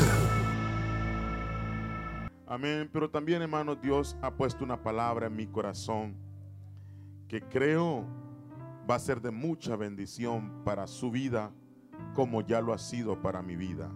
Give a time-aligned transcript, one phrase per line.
[2.47, 2.89] Amén.
[2.91, 6.15] Pero también, hermano, Dios ha puesto una palabra en mi corazón
[7.27, 8.07] que creo
[8.89, 11.51] va a ser de mucha bendición para su vida
[12.15, 13.91] como ya lo ha sido para mi vida.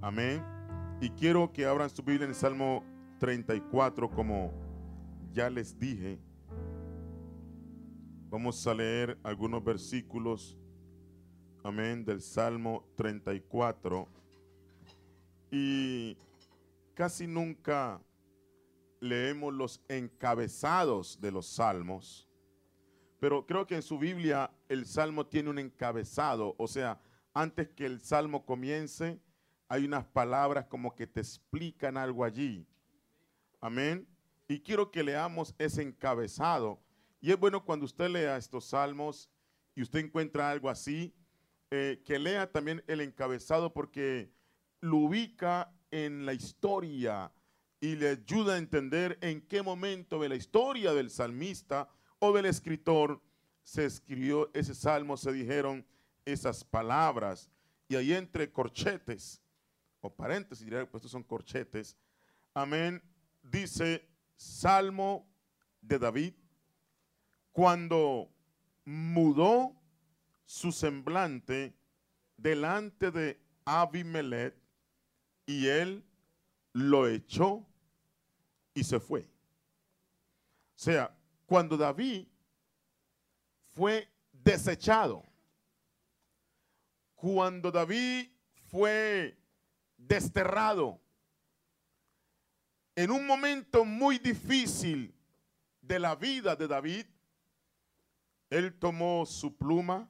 [0.00, 0.44] Amén.
[1.00, 2.84] Y quiero que abran su Biblia en el Salmo
[3.18, 4.52] 34 como
[5.32, 6.18] ya les dije.
[8.28, 10.56] Vamos a leer algunos versículos.
[11.62, 12.04] Amén.
[12.04, 14.08] Del Salmo 34.
[15.50, 16.16] Y
[16.94, 18.00] casi nunca
[19.00, 22.29] leemos los encabezados de los salmos.
[23.20, 27.00] Pero creo que en su Biblia el salmo tiene un encabezado, o sea,
[27.34, 29.20] antes que el salmo comience,
[29.68, 32.66] hay unas palabras como que te explican algo allí.
[33.60, 34.08] Amén.
[34.48, 36.80] Y quiero que leamos ese encabezado.
[37.20, 39.30] Y es bueno cuando usted lea estos salmos
[39.76, 41.14] y usted encuentra algo así,
[41.70, 44.32] eh, que lea también el encabezado porque
[44.80, 47.30] lo ubica en la historia
[47.80, 51.88] y le ayuda a entender en qué momento de la historia del salmista
[52.20, 53.20] o del escritor
[53.64, 55.84] se escribió ese salmo, se dijeron
[56.24, 57.50] esas palabras.
[57.88, 59.42] Y ahí entre corchetes,
[60.00, 61.96] o paréntesis, diría, pues estos son corchetes,
[62.54, 63.02] amén,
[63.42, 65.26] dice Salmo
[65.80, 66.34] de David,
[67.52, 68.30] cuando
[68.84, 69.74] mudó
[70.44, 71.74] su semblante
[72.36, 74.54] delante de Abimelech
[75.46, 76.04] y él
[76.72, 77.66] lo echó
[78.74, 79.22] y se fue.
[79.22, 81.16] O sea,
[81.50, 82.28] cuando David
[83.72, 85.24] fue desechado,
[87.16, 88.30] cuando David
[88.68, 89.36] fue
[89.96, 91.00] desterrado,
[92.94, 95.12] en un momento muy difícil
[95.80, 97.06] de la vida de David,
[98.48, 100.08] él tomó su pluma,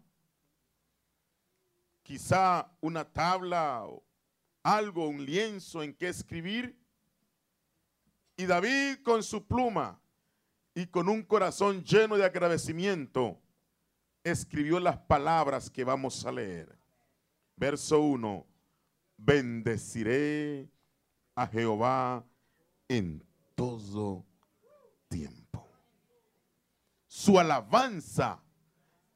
[2.03, 4.05] quizá una tabla o
[4.63, 6.79] algo, un lienzo en que escribir,
[8.37, 10.00] y David con su pluma
[10.75, 13.41] y con un corazón lleno de agradecimiento
[14.23, 16.79] escribió las palabras que vamos a leer.
[17.57, 18.47] Verso 1,
[19.17, 20.71] bendeciré
[21.35, 22.25] a Jehová
[22.89, 24.25] en todo
[25.09, 25.67] tiempo.
[27.07, 28.43] Su alabanza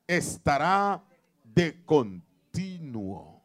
[0.06, 1.02] estará
[1.42, 3.42] de continuo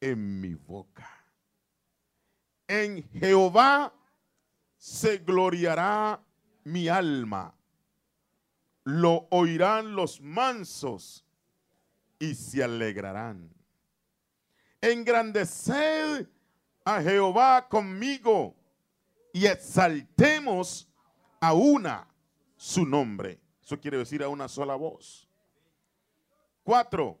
[0.00, 1.08] en mi boca.
[2.66, 3.94] En Jehová
[4.76, 6.20] se gloriará
[6.64, 7.54] mi alma.
[8.84, 11.24] Lo oirán los mansos
[12.18, 13.50] y se alegrarán.
[14.80, 16.28] Engrandeced
[16.84, 18.54] a Jehová conmigo
[19.32, 20.88] y exaltemos
[21.40, 22.06] a una
[22.56, 23.40] su nombre.
[23.62, 25.28] Eso quiere decir a una sola voz.
[26.62, 27.18] Cuatro,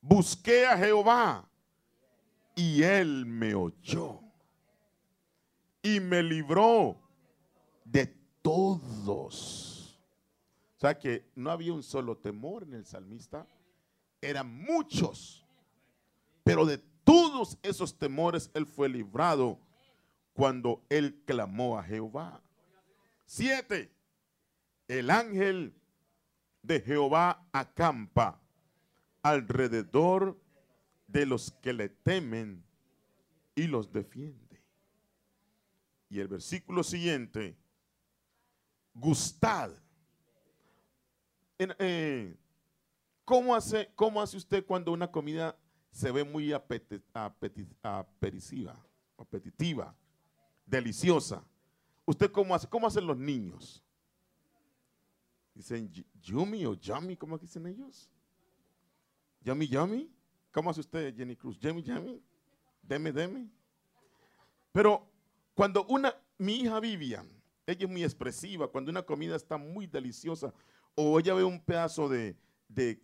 [0.00, 1.48] busqué a Jehová
[2.54, 4.20] y él me oyó
[5.82, 6.98] y me libró
[7.84, 9.98] de todos.
[10.76, 13.46] O sea que no había un solo temor en el salmista,
[14.20, 15.46] eran muchos.
[16.42, 19.58] Pero de todos esos temores él fue librado
[20.34, 22.42] cuando él clamó a Jehová.
[23.24, 23.90] Siete,
[24.88, 25.74] el ángel
[26.62, 28.42] de Jehová acampa
[29.22, 30.38] alrededor
[31.06, 32.62] de los que le temen
[33.54, 34.62] y los defiende.
[36.10, 37.56] Y el versículo siguiente,
[38.94, 39.70] gustad.
[41.58, 42.36] Eh,
[43.24, 45.56] ¿cómo, hace, ¿Cómo hace usted cuando una comida
[45.90, 47.10] se ve muy apetitiva,
[49.16, 49.94] apetitiva,
[50.66, 51.44] deliciosa?
[52.06, 52.68] ¿Usted cómo hace?
[52.68, 53.82] ¿Cómo hacen los niños?
[55.54, 55.90] Dicen
[56.20, 58.10] yummy o yummy, ¿cómo dicen ellos?
[59.40, 60.10] Yummy, yummy.
[60.50, 61.58] ¿Cómo hace usted, Jenny Cruz?
[61.58, 62.22] Yummy, yummy.
[62.82, 63.48] Deme, deme.
[64.72, 65.08] Pero
[65.54, 67.28] cuando una, mi hija Vivian,
[67.66, 68.68] ella es muy expresiva.
[68.68, 70.52] Cuando una comida está muy deliciosa
[70.94, 72.36] o ella ve un pedazo de,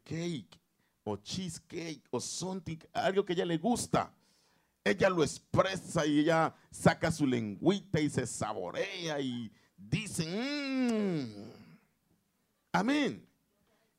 [0.05, 0.61] cake
[1.05, 4.13] o cheesecake o something, algo que ella le gusta,
[4.85, 11.51] ella lo expresa y ella saca su lengüita y se saborea y dice, mmm,
[12.73, 13.27] amén.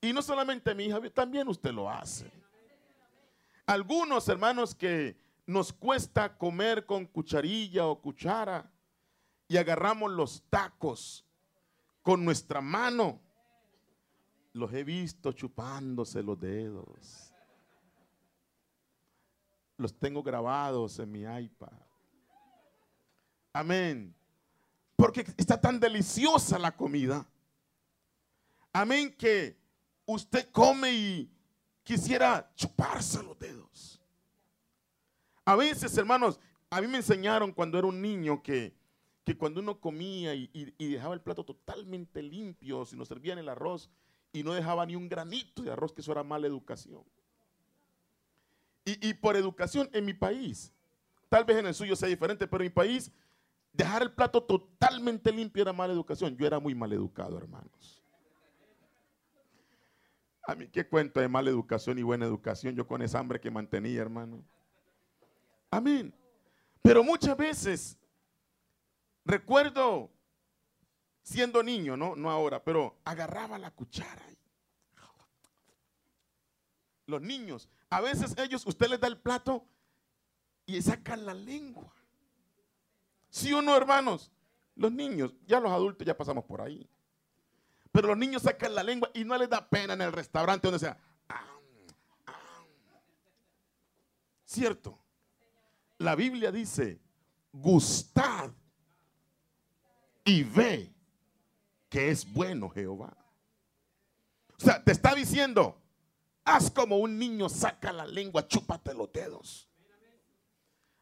[0.02, 2.32] Y no solamente mi hija, también usted lo hace.
[3.66, 5.16] Algunos hermanos que
[5.46, 8.72] nos cuesta comer con cucharilla o cuchara,
[9.52, 11.26] y agarramos los tacos
[12.02, 13.20] con nuestra mano
[14.54, 17.34] los he visto chupándose los dedos.
[19.76, 21.68] Los tengo grabados en mi iPad.
[23.52, 24.16] Amén.
[24.96, 27.28] Porque está tan deliciosa la comida.
[28.72, 29.58] Amén que
[30.06, 31.32] usted come y
[31.84, 34.02] quisiera chuparse los dedos.
[35.44, 36.40] A veces, hermanos,
[36.70, 38.80] a mí me enseñaron cuando era un niño que,
[39.24, 40.48] que cuando uno comía y,
[40.78, 43.90] dejaba el plato totalmente limpio, si nos servían el arroz
[44.34, 47.04] y no dejaba ni un granito de arroz, que eso era mala educación.
[48.84, 50.74] Y, y por educación en mi país,
[51.30, 53.12] tal vez en el suyo sea diferente, pero en mi país,
[53.74, 56.36] dejar el plato totalmente limpio era mala educación.
[56.36, 58.02] Yo era muy mal educado, hermanos.
[60.44, 63.52] A mí qué cuento de mala educación y buena educación, yo con esa hambre que
[63.52, 64.44] mantenía, hermano.
[65.70, 66.14] Amén.
[66.82, 67.98] Pero muchas veces,
[69.26, 70.12] recuerdo
[71.24, 74.26] siendo niño, no, no ahora, pero agarraba la cuchara.
[77.06, 79.66] Los niños, a veces ellos, usted les da el plato
[80.66, 81.94] y sacan la lengua.
[83.30, 84.32] ¿Sí o no, hermanos?
[84.76, 86.90] Los niños, ya los adultos ya pasamos por ahí.
[87.92, 90.80] Pero los niños sacan la lengua y no les da pena en el restaurante donde
[90.80, 90.98] sea.
[94.46, 94.98] ¿Cierto?
[95.98, 97.00] La Biblia dice,
[97.52, 98.52] gustad
[100.32, 100.94] y ve
[101.90, 103.14] que es bueno Jehová.
[104.58, 105.78] O sea, te está diciendo,
[106.46, 109.68] haz como un niño saca la lengua, chúpate los dedos.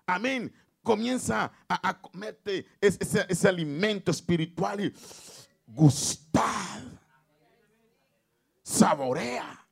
[0.08, 0.52] Amén.
[0.82, 4.94] Comienza a, comerte ese, alimento espiritual y
[5.68, 6.82] gustad,
[8.64, 9.68] saborea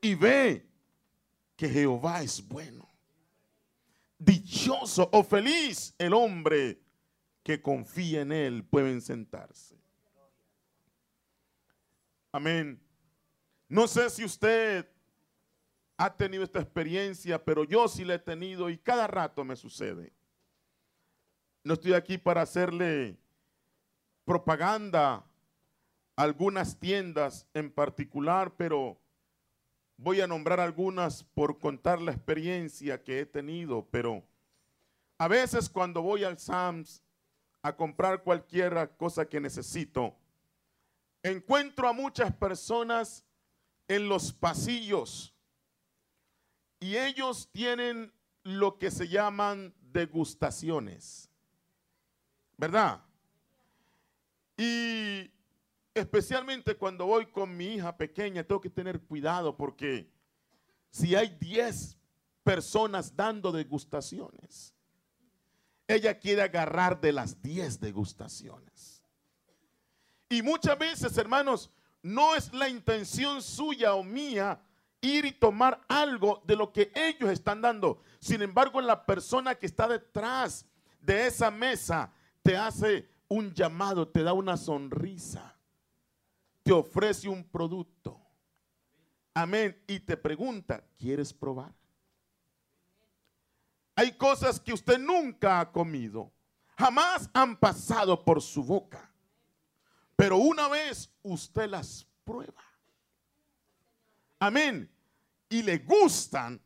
[0.00, 0.66] y ve
[1.54, 2.88] que Jehová es bueno.
[4.18, 6.83] Dichoso o feliz el hombre
[7.44, 8.64] que confía en él.
[8.64, 9.78] Pueden sentarse.
[12.32, 12.80] Amén.
[13.68, 14.88] No sé si usted
[15.96, 20.12] ha tenido esta experiencia, pero yo sí la he tenido y cada rato me sucede.
[21.62, 23.16] No estoy aquí para hacerle
[24.24, 25.24] propaganda
[26.16, 28.98] algunas tiendas en particular, pero
[29.96, 34.24] voy a nombrar algunas por contar la experiencia que he tenido, pero
[35.18, 37.03] a veces cuando voy al Sams
[37.64, 40.14] a comprar cualquier cosa que necesito,
[41.22, 43.24] encuentro a muchas personas
[43.88, 45.34] en los pasillos
[46.78, 48.12] y ellos tienen
[48.42, 51.30] lo que se llaman degustaciones,
[52.58, 53.02] ¿verdad?
[54.58, 55.30] Y
[55.94, 60.12] especialmente cuando voy con mi hija pequeña, tengo que tener cuidado porque
[60.90, 61.96] si hay 10
[62.42, 64.74] personas dando degustaciones,
[65.86, 69.02] ella quiere agarrar de las 10 degustaciones.
[70.28, 71.70] Y muchas veces, hermanos,
[72.02, 74.60] no es la intención suya o mía
[75.00, 78.02] ir y tomar algo de lo que ellos están dando.
[78.20, 80.66] Sin embargo, la persona que está detrás
[81.00, 85.56] de esa mesa te hace un llamado, te da una sonrisa,
[86.62, 88.20] te ofrece un producto.
[89.34, 89.76] Amén.
[89.86, 91.74] Y te pregunta, ¿quieres probar?
[93.96, 96.32] Hay cosas que usted nunca ha comido,
[96.76, 99.12] jamás han pasado por su boca,
[100.16, 102.62] pero una vez usted las prueba.
[104.40, 104.90] Amén.
[105.48, 106.60] Y le gustan,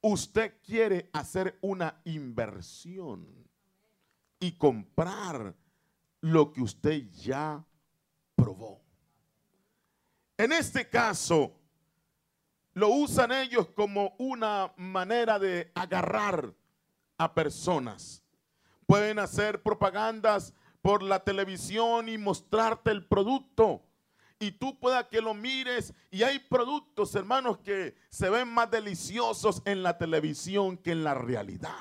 [0.00, 3.48] usted quiere hacer una inversión
[4.40, 5.54] y comprar
[6.20, 7.64] lo que usted ya
[8.34, 8.82] probó.
[10.36, 11.59] En este caso,
[12.80, 16.54] lo usan ellos como una manera de agarrar
[17.18, 18.22] a personas.
[18.86, 23.84] Pueden hacer propagandas por la televisión y mostrarte el producto.
[24.38, 25.92] Y tú puedas que lo mires.
[26.10, 31.12] Y hay productos, hermanos, que se ven más deliciosos en la televisión que en la
[31.12, 31.76] realidad.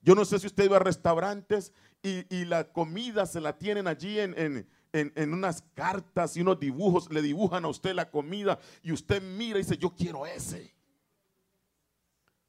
[0.00, 4.20] Yo no sé si usted va a restaurantes y, la comida se la tienen allí
[4.20, 9.58] en, unas cartas y unos dibujos, le dibujan a usted la comida y usted mira
[9.58, 10.74] y dice, yo quiero ese.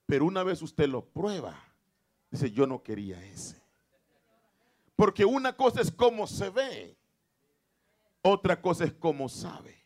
[0.05, 1.57] Pero una vez usted lo prueba,
[2.29, 3.61] dice, yo no quería ese.
[4.95, 6.97] Porque una cosa es cómo se ve,
[8.21, 9.83] otra cosa es cómo sabe.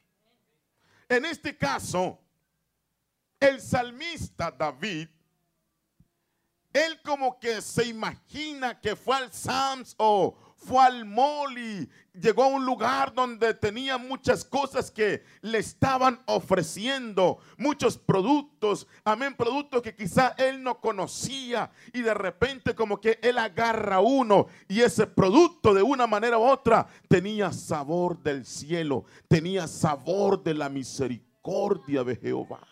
[1.07, 2.19] En este caso,
[3.39, 5.07] el salmista David
[6.75, 12.43] él como que se imagina que fue al Sams o fue al mall y llegó
[12.43, 19.81] a un lugar donde tenía muchas cosas que le estaban ofreciendo, muchos productos, amén, productos
[19.81, 25.05] que quizá él no conocía y de repente como que él agarra uno y ese
[25.05, 32.03] producto de una manera u otra tenía sabor del cielo, tenía sabor de la misericordia
[32.03, 32.67] de Jehová.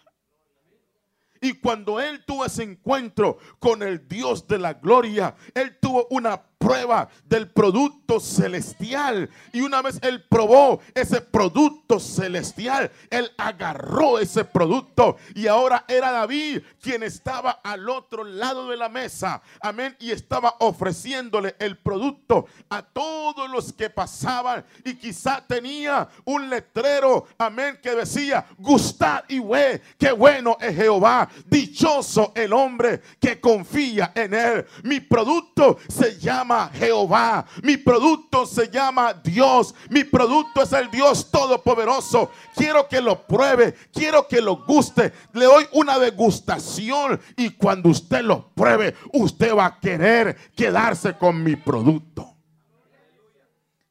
[1.44, 6.42] Y cuando él tuvo ese encuentro con el Dios de la gloria, él tuvo una
[6.64, 9.30] prueba del producto celestial.
[9.52, 15.18] Y una vez él probó ese producto celestial, él agarró ese producto.
[15.36, 19.42] Y ahora era David quien estaba al otro lado de la mesa.
[19.60, 19.96] Amén.
[20.00, 24.64] Y estaba ofreciéndole el producto a todos los que pasaban.
[24.86, 31.30] Y quizá tenía un letrero, amén, que decía, gustad y ve, qué bueno es Jehová.
[31.46, 34.66] Dichoso el hombre que confía en él.
[34.84, 37.46] Mi producto se llama Jehová.
[37.62, 39.74] Mi producto se llama Dios.
[39.90, 42.32] Mi producto es el Dios Todopoderoso.
[42.56, 43.74] Quiero que lo pruebe.
[43.92, 45.14] Quiero que lo guste.
[45.34, 47.20] Le doy una degustación.
[47.36, 52.36] Y cuando usted lo pruebe, usted va a querer quedarse con mi producto.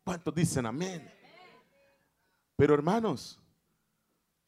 [0.04, 1.08] ¿Cuántos dicen amén?
[2.56, 3.40] Pero hermanos,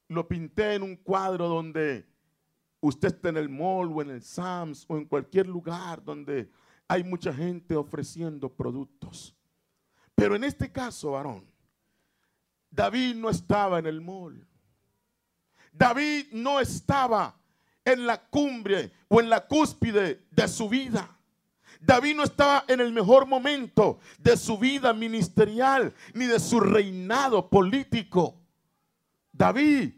[0.09, 2.07] lo pinté en un cuadro donde
[2.81, 6.51] usted está en el mall o en el Sams o en cualquier lugar donde
[6.95, 9.35] hay mucha gente ofreciendo productos.
[10.15, 11.45] Pero en este caso, varón,
[12.71, 14.47] David no estaba en el mall.
[15.73, 17.37] David no estaba
[17.85, 21.19] en la cumbre o en la cúspide de su vida.
[21.81, 27.51] David no estaba en el mejor momento de su vida ministerial ni de su reinado
[27.51, 28.41] político.
[29.33, 29.95] David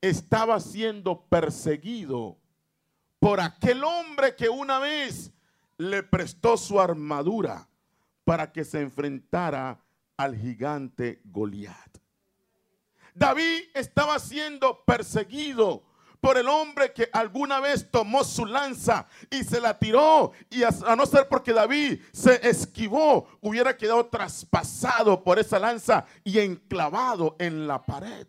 [0.00, 2.38] estaba siendo perseguido
[3.18, 5.32] por aquel hombre que una vez
[5.90, 7.68] le prestó su armadura
[8.24, 9.80] para que se enfrentara
[10.16, 11.98] al gigante Goliat.
[13.14, 15.84] David estaba siendo perseguido
[16.20, 20.70] por el hombre que alguna vez tomó su lanza y se la tiró y a,
[20.96, 27.66] no ser porque David se esquivó, hubiera quedado traspasado por esa lanza y enclavado en
[27.66, 28.28] la pared.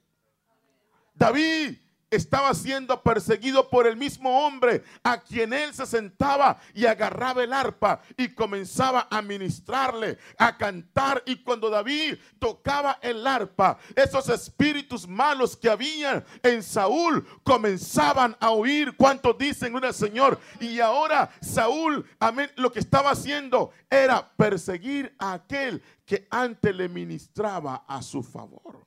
[1.13, 1.77] David
[2.15, 7.53] estaba siendo perseguido por el mismo hombre a quien él se sentaba y agarraba el
[7.53, 11.23] arpa y comenzaba a ministrarle, a cantar.
[11.25, 18.51] Y cuando David tocaba el arpa, esos espíritus malos que habían en Saúl comenzaban a
[18.51, 20.39] oír cuanto dicen una Señor.
[20.59, 26.89] Y ahora Saúl, amén, lo que estaba haciendo era perseguir a aquel que antes le
[26.89, 28.85] ministraba a su favor.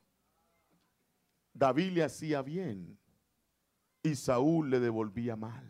[1.52, 2.99] David le hacía bien
[4.06, 5.64] y Saúl le devolvía mal.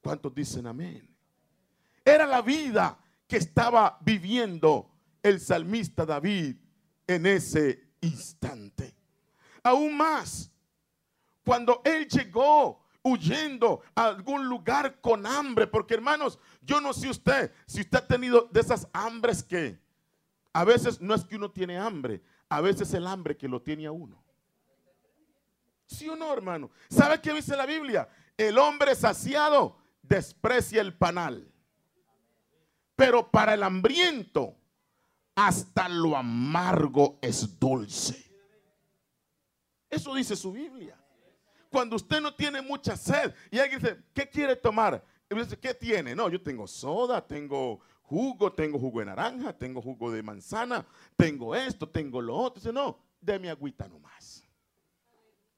[0.00, 1.08] ¿Cuántos dicen amén?
[2.04, 4.90] Era la vida que estaba viviendo
[5.22, 6.56] el salmista David
[7.06, 8.94] en ese instante.
[9.62, 10.50] Aún más,
[11.44, 17.52] cuando él llegó huyendo a algún lugar con hambre, porque hermanos, yo no sé usted,
[17.66, 19.80] si usted ha tenido de esas hambres que
[20.52, 23.86] a veces no es que uno tiene hambre, a veces el hambre que lo tiene
[23.86, 24.25] a uno.
[25.86, 26.70] ¿Sí o no, hermano?
[26.88, 28.08] ¿Sabe qué dice la Biblia?
[28.36, 31.50] El hombre saciado desprecia el panal.
[32.96, 34.56] Pero para el hambriento,
[35.34, 38.24] hasta lo amargo es dulce.
[39.88, 40.98] Eso dice su Biblia.
[41.70, 45.04] Cuando usted no tiene mucha sed y alguien dice, ¿qué quiere tomar?
[45.30, 46.14] Y dice, ¿qué tiene?
[46.14, 51.54] No, yo tengo soda, tengo jugo, tengo jugo de naranja, tengo jugo de manzana, tengo
[51.54, 52.60] esto, tengo lo otro.
[52.60, 52.98] Dice, no,
[53.40, 54.35] mi agüita nomás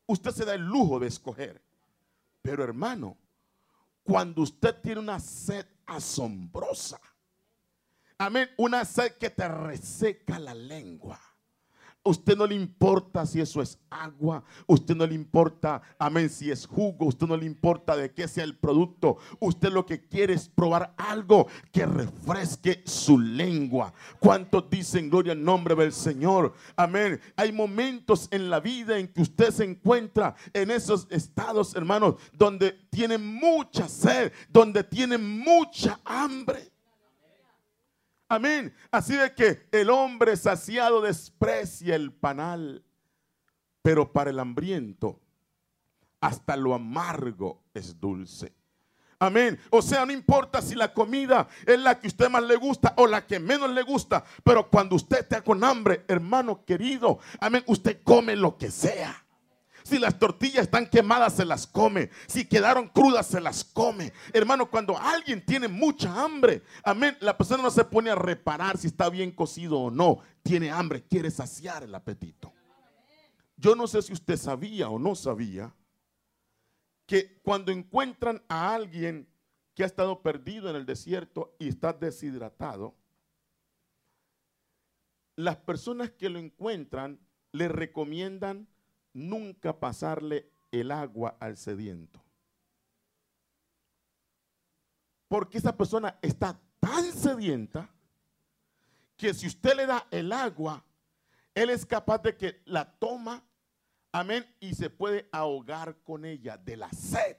[0.09, 1.63] usted se da el lujo de escoger.
[2.43, 3.17] Pero hermano,
[4.03, 7.01] cuando usted tiene una sed asombrosa,
[8.17, 11.21] amén, una sed que te reseca la lengua,
[12.09, 16.67] Usted no le importa si eso es agua, usted no le importa, amén, si es
[16.67, 19.19] jugo, usted no le importa de qué sea el producto.
[19.41, 23.93] Usted lo que quiere es probar algo que refresque su lengua.
[24.21, 26.55] ¿Cuántos dicen gloria al nombre del Señor?
[26.77, 27.21] Amén.
[27.37, 32.73] Hay momentos en la vida en que usted se encuentra en esos estados, hermanos, donde
[32.89, 36.73] tiene mucha sed, donde tiene mucha hambre.
[38.29, 38.75] Amén.
[38.91, 42.85] Así de que el hombre saciado desprecia el panal,
[43.83, 45.21] pero para el hambriento
[46.21, 48.53] hasta lo amargo es dulce.
[49.21, 49.59] Amén.
[49.71, 53.07] O sea, no importa si la comida es la que usted más le gusta o
[53.07, 58.01] la que menos le gusta, pero cuando usted está con hambre, hermano querido, amén, usted
[58.05, 59.25] come lo que sea.
[59.89, 62.11] Si las tortillas están quemadas, se las come.
[62.27, 64.13] Si quedaron crudas, se las come.
[64.35, 68.89] Hermano, cuando alguien tiene mucha hambre, amén, la persona no se pone a reparar si
[68.89, 70.19] está bien cocido o no.
[70.43, 72.53] Tiene hambre, quiere saciar el apetito.
[73.57, 75.75] Yo no sé si usted sabía o no sabía
[77.07, 79.27] que cuando encuentran a alguien
[79.75, 82.95] que ha estado perdido en el desierto y está deshidratado,
[85.35, 87.19] las personas que lo encuentran
[87.53, 88.69] le recomiendan
[89.13, 92.23] nunca pasarle el agua al sediento.
[95.29, 97.89] Porque esa persona está tan sedienta
[99.17, 100.85] que si usted le da el agua,
[101.55, 103.45] él es capaz de que la toma,
[104.13, 107.37] amén, y se puede ahogar con ella de la sed.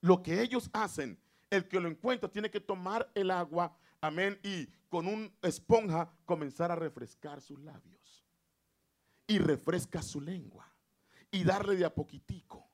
[0.00, 4.66] Lo que ellos hacen, el que lo encuentra tiene que tomar el agua, amén, y
[4.88, 7.97] con una esponja comenzar a refrescar sus labios.
[9.28, 10.66] Y refresca su lengua.
[11.30, 12.68] Y darle de a poquitico.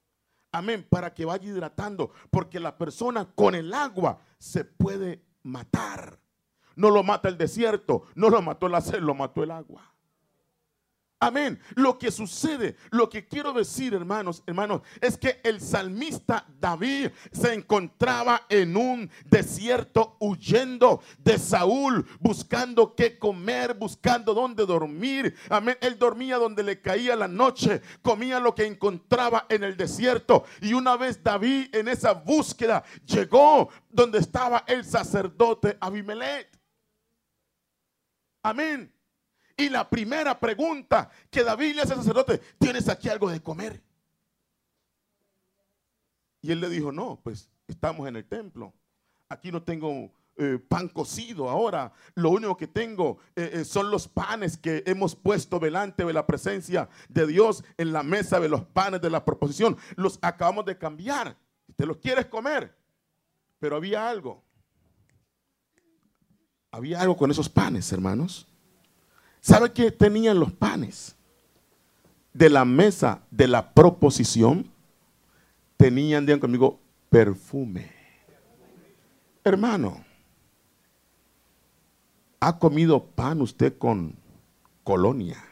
[0.50, 2.12] Amén, para que vaya hidratando.
[2.30, 6.18] Porque la persona con el agua se puede matar.
[6.76, 9.93] No lo mata el desierto, no lo mató el sed, lo mató el agua.
[11.24, 11.58] Amén.
[11.74, 17.54] Lo que sucede, lo que quiero decir, hermanos, hermanos, es que el salmista David se
[17.54, 25.34] encontraba en un desierto huyendo de Saúl, buscando qué comer, buscando dónde dormir.
[25.48, 25.78] Amén.
[25.80, 30.44] Él dormía donde le caía la noche, comía lo que encontraba en el desierto.
[30.60, 36.50] Y una vez David en esa búsqueda llegó donde estaba el sacerdote Abimelech.
[38.42, 38.93] Amén.
[39.56, 43.82] Y la primera pregunta que David le hace sacerdote, ¿tienes aquí algo de comer?
[46.42, 48.74] Y él le dijo, no, pues estamos en el templo.
[49.28, 51.92] Aquí no tengo eh, pan cocido ahora.
[52.14, 56.26] Lo único que tengo eh, eh, son los panes que hemos puesto delante de la
[56.26, 59.76] presencia de Dios en la mesa de los panes de la proposición.
[59.94, 61.38] Los acabamos de cambiar.
[61.76, 62.76] Te los quieres comer.
[63.60, 64.42] Pero había algo.
[66.72, 68.48] Había algo con esos panes, hermanos.
[69.44, 71.14] ¿Sabe qué tenían los panes?
[72.32, 74.70] De la mesa de la proposición
[75.76, 77.92] tenían, digan conmigo, perfume.
[79.44, 80.02] Hermano,
[82.40, 84.16] ¿ha comido pan usted con
[84.82, 85.44] colonia?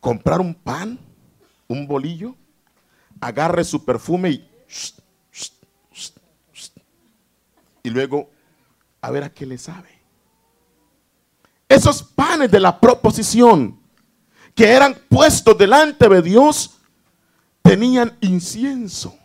[0.00, 0.98] Comprar un pan,
[1.68, 2.34] un bolillo,
[3.20, 4.48] agarre su perfume y,
[7.82, 8.30] y luego
[9.02, 9.99] a ver a qué le sabe.
[11.70, 13.78] Esos panes de la proposición
[14.56, 16.78] que eran puestos delante de Dios
[17.62, 19.16] tenían incienso.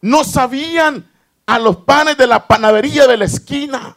[0.00, 1.06] No sabían
[1.44, 3.94] a los panes de la panadería de la esquina.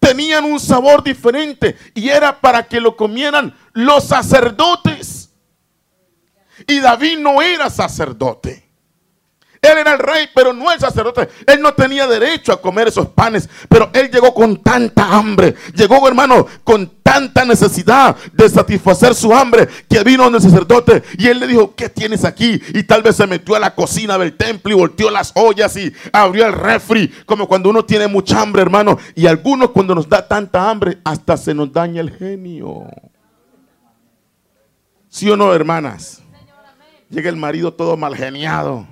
[0.00, 5.34] Tenían un sabor diferente y era para que lo comieran los sacerdotes.
[6.66, 8.67] Y David no era sacerdote.
[9.60, 11.28] Él era el rey, pero no el sacerdote.
[11.46, 13.48] Él no tenía derecho a comer esos panes.
[13.68, 15.54] Pero él llegó con tanta hambre.
[15.74, 21.02] Llegó, hermano, con tanta necesidad de satisfacer su hambre que vino donde el sacerdote.
[21.18, 22.60] Y él le dijo, ¿qué tienes aquí?
[22.72, 25.92] Y tal vez se metió a la cocina del templo y volteó las ollas y
[26.12, 27.08] abrió el refri.
[27.26, 28.96] Como cuando uno tiene mucha hambre, hermano.
[29.16, 32.86] Y algunos cuando nos da tanta hambre, hasta se nos daña el genio.
[35.08, 36.22] ¿Sí o no, hermanas?
[37.10, 38.86] Llega el marido todo mal geniado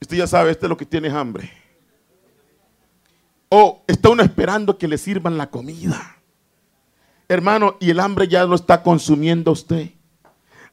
[0.00, 1.50] Usted ya sabe, este es lo que tiene hambre.
[3.48, 6.16] O está uno esperando que le sirvan la comida.
[7.28, 9.90] Hermano, y el hambre ya lo está consumiendo usted.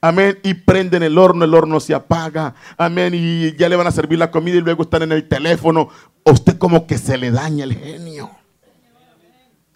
[0.01, 0.39] Amén.
[0.43, 2.53] Y prenden el horno, el horno se apaga.
[2.77, 3.13] Amén.
[3.15, 5.89] Y ya le van a servir la comida y luego están en el teléfono.
[6.23, 8.29] A usted como que se le daña el genio.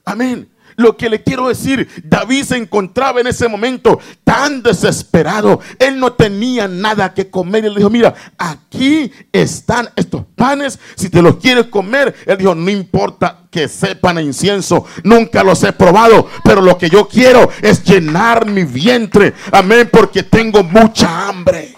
[0.06, 0.50] Amén.
[0.80, 5.60] Lo que le quiero decir, David se encontraba en ese momento tan desesperado.
[5.78, 7.66] Él no tenía nada que comer.
[7.66, 10.80] Él dijo, mira, aquí están estos panes.
[10.96, 14.86] Si te los quieres comer, él dijo, no importa que sepan incienso.
[15.04, 16.30] Nunca los he probado.
[16.46, 19.34] Pero lo que yo quiero es llenar mi vientre.
[19.52, 21.76] Amén, porque tengo mucha hambre.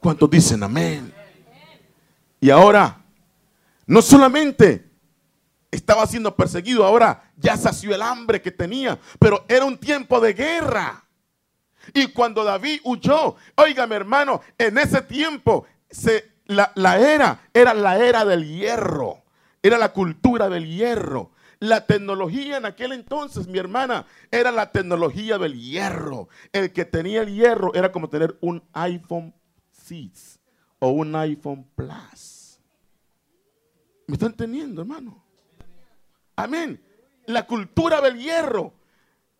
[0.00, 1.12] ¿Cuántos dicen amén?
[2.40, 2.96] Y ahora,
[3.86, 4.93] no solamente
[5.74, 10.32] estaba siendo perseguido, ahora ya sació el hambre que tenía, pero era un tiempo de
[10.32, 11.04] guerra.
[11.92, 15.66] Y cuando David huyó, óigame hermano, en ese tiempo
[16.46, 19.22] la, era era la era del hierro,
[19.62, 21.32] era la cultura del hierro.
[21.60, 26.28] La tecnología en aquel entonces, mi hermana, era la tecnología del hierro.
[26.52, 29.34] El que tenía el hierro era como tener un iPhone
[29.70, 30.40] 6
[30.80, 32.60] o un iPhone Plus.
[34.06, 35.23] ¿Me están entendiendo, hermano?
[36.36, 36.82] Amén.
[37.26, 38.74] La cultura del hierro.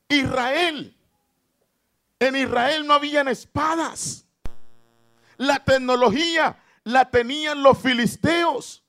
[0.09, 0.97] Israel.
[2.19, 4.25] En Israel no habían espadas.
[5.37, 8.83] La tecnología la tenían los filisteos.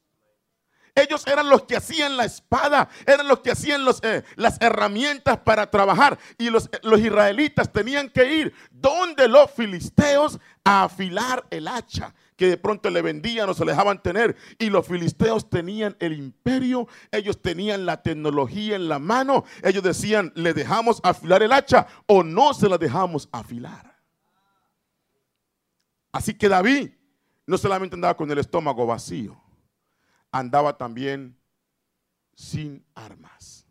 [0.94, 5.70] Ellos eran los que hacían la espada, eran los que hacían eh, las herramientas para
[5.70, 6.18] trabajar.
[6.38, 12.48] Y los, los israelitas tenían que ir donde los filisteos a afilar el hacha que
[12.48, 14.36] de pronto le vendían o se dejaban tener.
[14.60, 19.46] Y los filisteos tenían el imperio, ellos tenían la tecnología en la mano.
[19.64, 23.96] Ellos decían, le dejamos afilar el hacha o no se la dejamos afilar.
[26.12, 26.92] Así que David
[27.46, 29.42] no solamente andaba con el estómago vacío,
[30.32, 31.38] andaba también
[32.34, 33.66] sin armas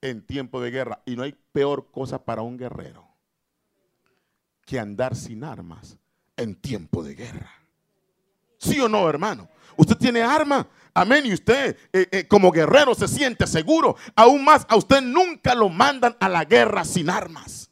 [0.00, 1.02] en tiempo de guerra.
[1.04, 3.06] Y no hay peor cosa para un guerrero
[4.64, 5.98] que andar sin armas
[6.36, 7.55] en tiempo de guerra.
[8.58, 9.48] ¿Sí o no, hermano?
[9.76, 10.66] Usted tiene arma.
[10.94, 11.26] Amén.
[11.26, 13.96] Y usted eh, eh, como guerrero se siente seguro.
[14.14, 17.70] Aún más, a usted nunca lo mandan a la guerra sin armas.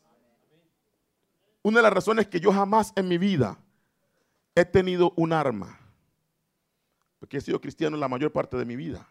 [1.63, 3.59] Una de las razones que yo jamás en mi vida
[4.55, 5.81] he tenido un arma.
[7.19, 9.09] Porque he sido cristiano la mayor parte de mi vida.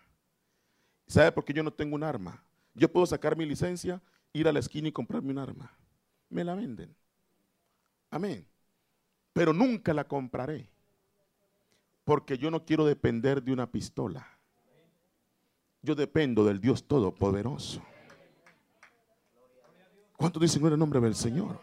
[1.08, 2.44] ¿Sabe por qué yo no tengo un arma?
[2.76, 5.76] Yo puedo sacar mi licencia, ir a la esquina y comprarme un arma.
[6.30, 6.96] Me la venden.
[8.12, 8.48] Amén.
[9.34, 10.70] Pero nunca la compraré.
[12.04, 14.28] Porque yo no quiero depender de una pistola.
[15.82, 17.82] Yo dependo del Dios Todopoderoso.
[20.18, 21.60] ¿Cuánto dicen en el nombre del Señor?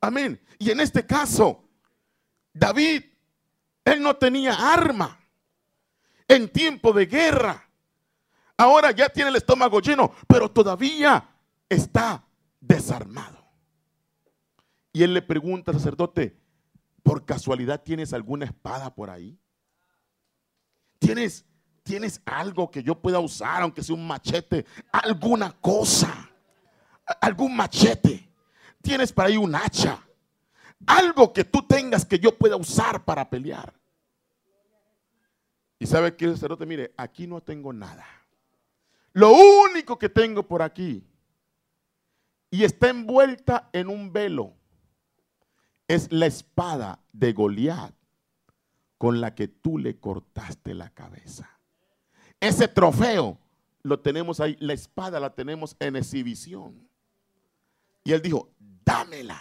[0.00, 0.40] Amén.
[0.58, 1.64] Y en este caso,
[2.52, 3.02] David,
[3.84, 5.18] él no tenía arma
[6.28, 7.68] en tiempo de guerra.
[8.56, 11.28] Ahora ya tiene el estómago lleno, pero todavía
[11.68, 12.24] está
[12.60, 13.44] desarmado.
[14.92, 16.40] Y él le pregunta al sacerdote,
[17.06, 19.38] ¿Por casualidad tienes alguna espada por ahí?
[20.98, 21.46] ¿Tienes,
[21.84, 24.66] ¿Tienes algo que yo pueda usar, aunque sea un machete?
[24.90, 26.28] ¿Alguna cosa?
[27.20, 28.28] ¿Algún machete?
[28.82, 30.04] ¿Tienes para ahí un hacha?
[30.84, 33.72] Algo que tú tengas que yo pueda usar para pelear.
[35.78, 38.04] Y sabe que el sacerdote, mire, aquí no tengo nada.
[39.12, 41.06] Lo único que tengo por aquí
[42.50, 44.55] y está envuelta en un velo
[45.88, 47.94] es la espada de Goliat
[48.98, 51.50] con la que tú le cortaste la cabeza.
[52.40, 53.38] Ese trofeo
[53.82, 56.88] lo tenemos ahí, la espada la tenemos en exhibición.
[58.04, 58.50] Y él dijo,
[58.84, 59.40] dámela.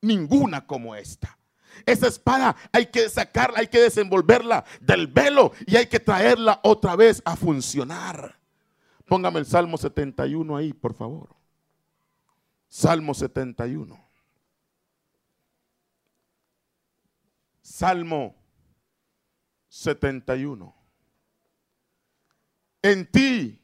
[0.00, 1.38] Ninguna como esta.
[1.86, 6.96] Esa espada hay que sacarla, hay que desenvolverla del velo y hay que traerla otra
[6.96, 8.38] vez a funcionar.
[9.06, 11.34] Póngame el Salmo 71 ahí, por favor.
[12.68, 14.07] Salmo 71.
[17.68, 18.34] Salmo
[19.68, 20.74] 71.
[22.80, 23.60] En ti,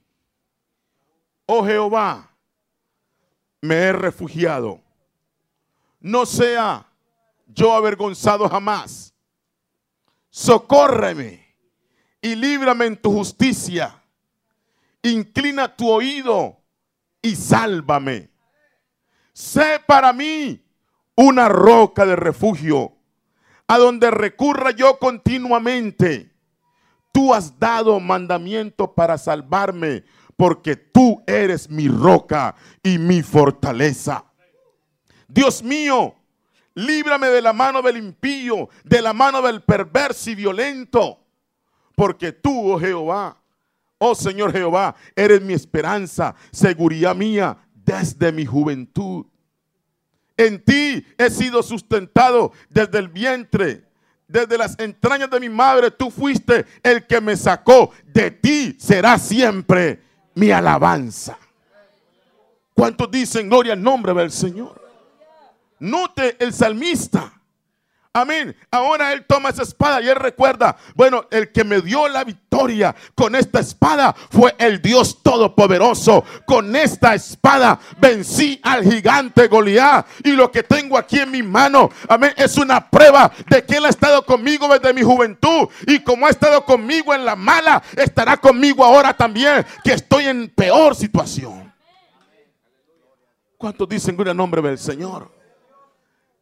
[1.46, 2.30] oh Jehová,
[3.62, 4.82] me he refugiado.
[6.00, 6.86] No sea
[7.46, 9.14] yo avergonzado jamás.
[10.28, 11.56] Socórreme
[12.20, 14.02] y líbrame en tu justicia.
[15.02, 16.62] Inclina tu oído
[17.22, 18.30] y sálvame.
[19.32, 20.62] Sé para mí
[21.16, 22.93] una roca de refugio
[23.66, 26.30] a donde recurra yo continuamente.
[27.12, 30.04] Tú has dado mandamiento para salvarme,
[30.36, 34.24] porque tú eres mi roca y mi fortaleza.
[35.28, 36.14] Dios mío,
[36.74, 41.20] líbrame de la mano del impío, de la mano del perverso y violento,
[41.94, 43.40] porque tú, oh Jehová,
[43.98, 49.26] oh Señor Jehová, eres mi esperanza, seguridad mía desde mi juventud.
[50.36, 53.84] En ti he sido sustentado desde el vientre,
[54.26, 55.90] desde las entrañas de mi madre.
[55.90, 57.92] Tú fuiste el que me sacó.
[58.12, 60.02] De ti será siempre
[60.34, 61.38] mi alabanza.
[62.74, 64.82] ¿Cuántos dicen gloria al nombre del Señor?
[65.78, 67.32] Note el salmista
[68.16, 68.54] Amén.
[68.70, 72.94] Ahora él toma esa espada y él recuerda, bueno, el que me dio la victoria
[73.16, 76.24] con esta espada fue el Dios Todopoderoso.
[76.46, 80.06] Con esta espada vencí al gigante Goliat.
[80.22, 83.84] Y lo que tengo aquí en mi mano, amén, es una prueba de que él
[83.84, 85.68] ha estado conmigo desde mi juventud.
[85.88, 90.48] Y como ha estado conmigo en la mala, estará conmigo ahora también, que estoy en
[90.50, 91.74] peor situación.
[93.58, 95.32] ¿Cuántos dicen el nombre del Señor?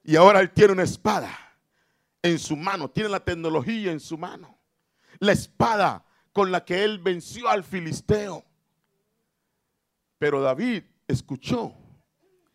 [0.05, 1.42] Y ahora él tiene una espada
[2.23, 4.59] en su mano, tiene la tecnología en su mano.
[5.19, 8.45] La espada con la que él venció al filisteo.
[10.19, 11.75] Pero David escuchó,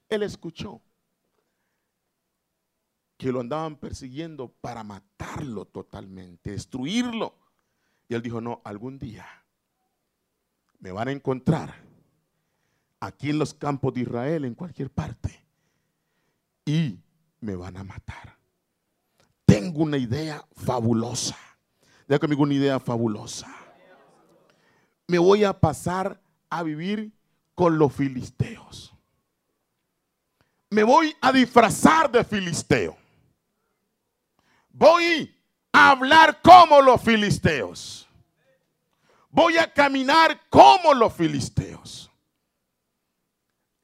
[0.10, 0.82] él escuchó
[3.18, 7.36] que lo andaban persiguiendo para matarlo totalmente, destruirlo.
[8.08, 9.28] Y él dijo, no, algún día
[10.80, 11.76] me van a encontrar
[13.00, 15.44] aquí en los campos de Israel, en cualquier parte,
[16.66, 17.00] y
[17.42, 18.37] me van a matar.
[19.68, 21.36] Tengo una idea fabulosa.
[22.08, 23.54] Diga conmigo una idea fabulosa.
[25.08, 27.12] Me voy a pasar a vivir
[27.54, 28.94] con los filisteos.
[30.70, 32.96] Me voy a disfrazar de filisteo.
[34.70, 35.36] Voy
[35.74, 38.08] a hablar como los filisteos.
[39.30, 42.07] Voy a caminar como los filisteos.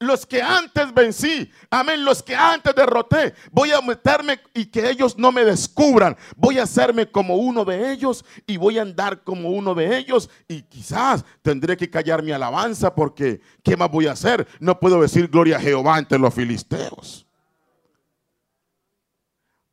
[0.04, 5.18] Los que antes vencí, amén, los que antes derroté, voy a meterme y que ellos
[5.18, 6.18] no me descubran.
[6.36, 10.30] Voy a hacerme como uno de ellos y voy a andar como uno de ellos
[10.48, 14.46] y quizás tendré que callar mi alabanza porque ¿qué más voy a hacer?
[14.60, 17.26] No puedo decir gloria a Jehová ante los filisteos.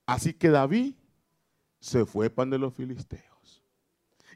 [0.07, 0.95] Así que David
[1.81, 3.30] se fue pan de los filisteos.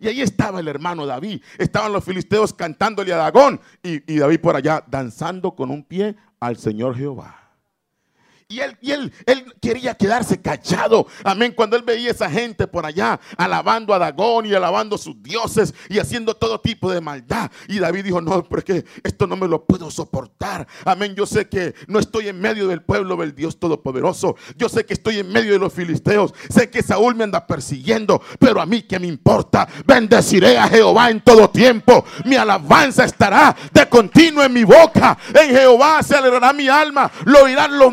[0.04, 1.40] Y ahí estaba el hermano David.
[1.56, 6.14] Estaban los filisteos cantándole a Dagón y, y David por allá danzando con un pie
[6.40, 7.43] al Señor Jehová.
[8.48, 11.06] Y él, él, él quería quedarse callado.
[11.24, 11.52] Amén.
[11.56, 15.74] Cuando él veía esa gente por allá alabando a Dagón y alabando a sus dioses
[15.88, 17.50] y haciendo todo tipo de maldad.
[17.68, 20.66] Y David dijo, no, porque esto no me lo puedo soportar.
[20.84, 21.14] Amén.
[21.14, 24.36] Yo sé que no estoy en medio del pueblo del Dios Todopoderoso.
[24.56, 26.34] Yo sé que estoy en medio de los filisteos.
[26.48, 28.20] Sé que Saúl me anda persiguiendo.
[28.38, 29.66] Pero a mí que me importa.
[29.86, 32.04] Bendeciré a Jehová en todo tiempo.
[32.24, 35.16] Mi alabanza estará de continuo en mi boca.
[35.34, 37.10] En Jehová se alegrará mi alma.
[37.24, 37.92] Lo oirán los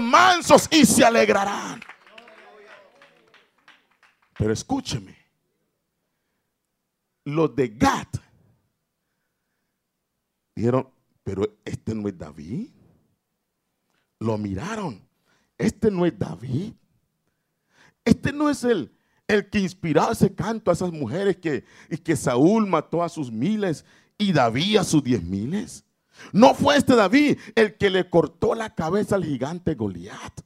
[0.72, 1.82] y se alegrarán.
[4.38, 5.16] Pero escúcheme.
[7.26, 8.18] Los de Gat
[10.56, 10.90] dijeron,
[11.24, 12.70] pero este no es David.
[14.20, 15.08] Lo miraron.
[15.58, 16.74] Este no es David.
[18.04, 18.92] Este no es el,
[19.28, 23.32] el que inspiró ese canto a esas mujeres que, y que Saúl mató a sus
[23.32, 23.86] miles
[24.18, 25.86] y David a sus diez miles.
[26.32, 30.42] No fue este David el que le cortó la cabeza al gigante Goliat.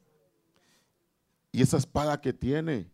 [1.52, 2.90] Y esa espada que tiene,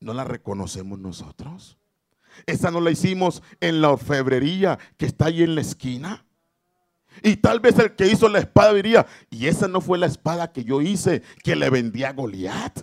[0.00, 1.78] no la reconocemos nosotros.
[2.46, 6.24] Esa no la hicimos en la orfebrería que está ahí en la esquina.
[7.22, 10.52] Y tal vez el que hizo la espada diría, y esa no fue la espada
[10.52, 12.80] que yo hice, que le vendí a Goliat.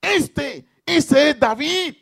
[0.00, 1.96] Este, ese es David.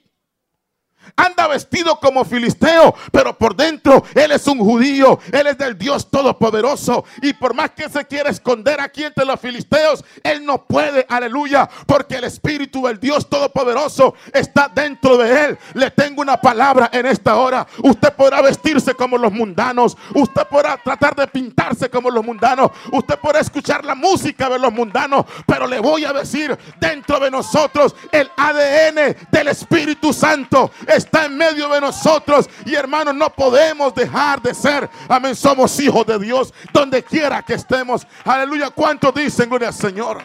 [1.17, 6.11] Anda vestido como filisteo, pero por dentro él es un judío, él es del Dios
[6.11, 7.05] Todopoderoso.
[7.23, 11.69] Y por más que se quiera esconder aquí entre los filisteos, él no puede, aleluya,
[11.87, 15.59] porque el Espíritu del Dios Todopoderoso está dentro de él.
[15.75, 17.67] Le tengo una palabra en esta hora.
[17.83, 23.19] Usted podrá vestirse como los mundanos, usted podrá tratar de pintarse como los mundanos, usted
[23.19, 27.95] podrá escuchar la música de los mundanos, pero le voy a decir, dentro de nosotros
[28.13, 32.49] el ADN del Espíritu Santo está en medio de nosotros.
[32.65, 34.89] Y hermanos, no podemos dejar de ser.
[35.09, 35.35] Amén.
[35.35, 38.07] Somos hijos de Dios donde quiera que estemos.
[38.25, 38.71] Aleluya.
[38.71, 40.23] ¿Cuántos dicen, gloria al Señor?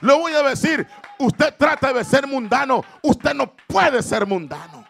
[0.00, 0.86] Lo voy a decir.
[1.18, 2.84] Usted trata de ser mundano.
[3.02, 4.84] Usted no puede ser mundano.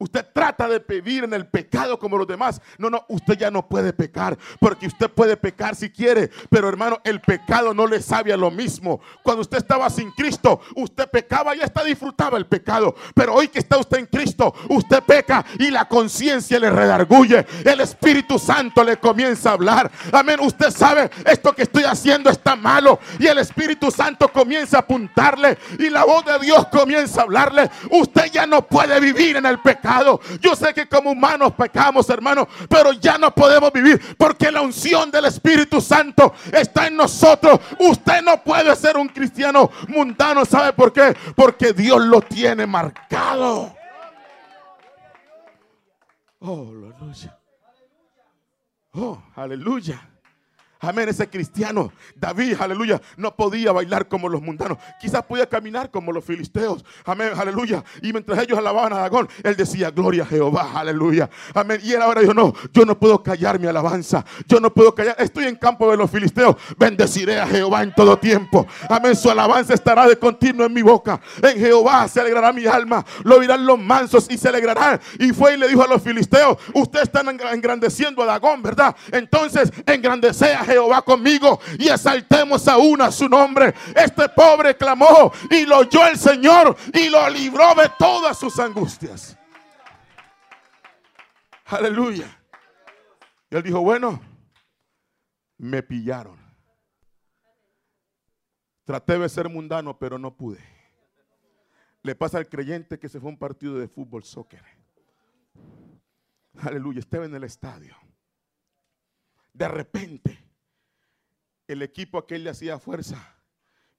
[0.00, 2.60] Usted trata de vivir en el pecado como los demás.
[2.78, 4.36] No, no, usted ya no puede pecar.
[4.58, 6.30] Porque usted puede pecar si quiere.
[6.48, 9.02] Pero hermano, el pecado no le sabe a lo mismo.
[9.22, 12.94] Cuando usted estaba sin Cristo, usted pecaba y hasta disfrutaba el pecado.
[13.14, 17.46] Pero hoy que está usted en Cristo, usted peca y la conciencia le redarguye.
[17.62, 19.90] El Espíritu Santo le comienza a hablar.
[20.12, 20.40] Amén.
[20.40, 22.98] Usted sabe, esto que estoy haciendo está malo.
[23.18, 25.58] Y el Espíritu Santo comienza a apuntarle.
[25.78, 27.70] Y la voz de Dios comienza a hablarle.
[27.90, 29.58] Usted ya no puede vivir en el
[30.40, 35.10] Yo sé que como humanos pecamos, hermano, pero ya no podemos vivir porque la unción
[35.10, 37.60] del Espíritu Santo está en nosotros.
[37.78, 41.16] Usted no puede ser un cristiano mundano, ¿sabe por qué?
[41.34, 43.74] Porque Dios lo tiene marcado.
[46.40, 47.38] Oh, aleluya.
[48.92, 50.09] Oh, aleluya.
[50.82, 54.78] Amén, ese cristiano, David, aleluya, no podía bailar como los mundanos.
[54.98, 56.82] Quizás podía caminar como los filisteos.
[57.04, 57.84] Amén, aleluya.
[58.00, 61.28] Y mientras ellos alababan a Dagón, él decía, gloria a Jehová, aleluya.
[61.52, 61.80] Amén.
[61.84, 64.24] Y él ahora dijo, no, yo no puedo callar mi alabanza.
[64.46, 65.16] Yo no puedo callar.
[65.18, 66.56] Estoy en campo de los filisteos.
[66.78, 68.66] Bendeciré a Jehová en todo tiempo.
[68.88, 69.14] Amén.
[69.14, 71.20] Su alabanza estará de continuo en mi boca.
[71.42, 73.04] En Jehová se alegrará mi alma.
[73.24, 74.98] Lo oirán los mansos y se alegrarán.
[75.18, 78.96] Y fue y le dijo a los filisteos, ustedes están engrandeciendo a Dagón, ¿verdad?
[79.12, 83.74] Entonces engrandece a Jehová conmigo y exaltemos aún a su nombre.
[83.94, 89.36] Este pobre clamó y lo oyó el Señor y lo libró de todas sus angustias.
[91.66, 92.36] Aleluya.
[93.50, 94.20] Y él dijo, bueno,
[95.58, 96.38] me pillaron.
[98.84, 100.58] Traté de ser mundano, pero no pude.
[102.02, 104.64] Le pasa al creyente que se fue a un partido de fútbol, soccer.
[106.58, 107.96] aleluya, estaba en el estadio.
[109.52, 110.49] De repente,
[111.72, 113.36] el equipo aquel le hacía fuerza,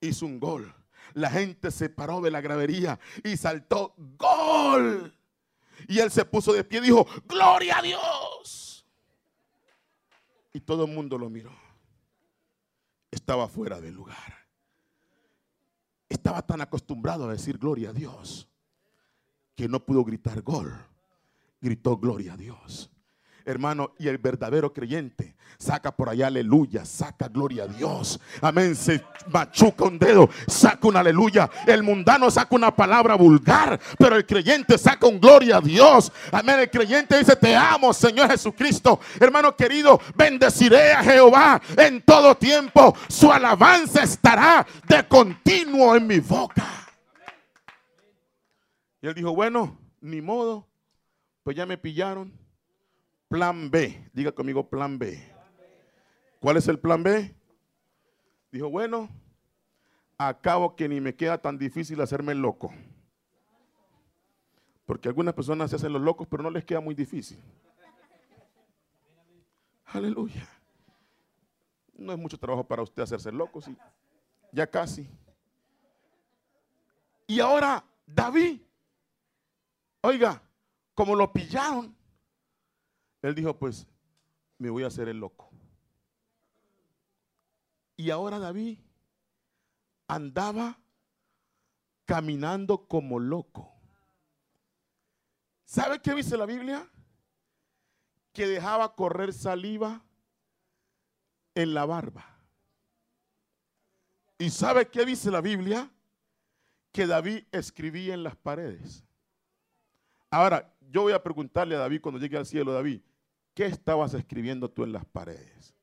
[0.01, 0.73] hizo un gol.
[1.13, 5.17] La gente se paró de la gravería y saltó gol.
[5.87, 8.85] Y él se puso de pie y dijo, gloria a Dios.
[10.53, 11.55] Y todo el mundo lo miró.
[13.09, 14.47] Estaba fuera del lugar.
[16.09, 18.49] Estaba tan acostumbrado a decir gloria a Dios
[19.55, 20.73] que no pudo gritar gol.
[21.61, 22.91] Gritó gloria a Dios.
[23.45, 28.19] Hermano, y el verdadero creyente saca por allá aleluya, saca gloria a Dios.
[28.41, 31.49] Amén, se machuca un dedo, saca un aleluya.
[31.67, 36.11] El mundano saca una palabra vulgar, pero el creyente saca un gloria a Dios.
[36.31, 38.99] Amén, el creyente dice, te amo, Señor Jesucristo.
[39.19, 42.95] Hermano querido, bendeciré a Jehová en todo tiempo.
[43.07, 46.65] Su alabanza estará de continuo en mi boca.
[49.01, 50.67] Y él dijo, bueno, ni modo,
[51.43, 52.40] pues ya me pillaron
[53.31, 54.09] Plan B.
[54.11, 55.17] Diga conmigo plan B.
[56.41, 57.33] ¿Cuál es el plan B?
[58.51, 59.07] Dijo, bueno,
[60.17, 62.73] acabo que ni me queda tan difícil hacerme loco.
[64.85, 67.41] Porque algunas personas se hacen los locos, pero no les queda muy difícil.
[69.85, 70.45] Aleluya.
[71.93, 73.77] No es mucho trabajo para usted hacerse loco, sí.
[74.51, 75.07] Ya casi.
[77.27, 78.59] Y ahora David,
[80.01, 80.41] oiga,
[80.93, 81.95] como lo pillaron,
[83.21, 83.87] él dijo, pues
[84.57, 85.49] me voy a hacer el loco.
[87.95, 88.79] Y ahora David
[90.07, 90.79] andaba
[92.05, 93.73] caminando como loco.
[95.65, 96.89] ¿Sabe qué dice la Biblia?
[98.33, 100.03] Que dejaba correr saliva
[101.55, 102.25] en la barba.
[104.37, 105.89] ¿Y sabe qué dice la Biblia?
[106.91, 109.05] Que David escribía en las paredes.
[110.29, 113.01] Ahora, yo voy a preguntarle a David cuando llegue al cielo, David,
[113.53, 115.73] ¿qué estabas escribiendo tú en las paredes?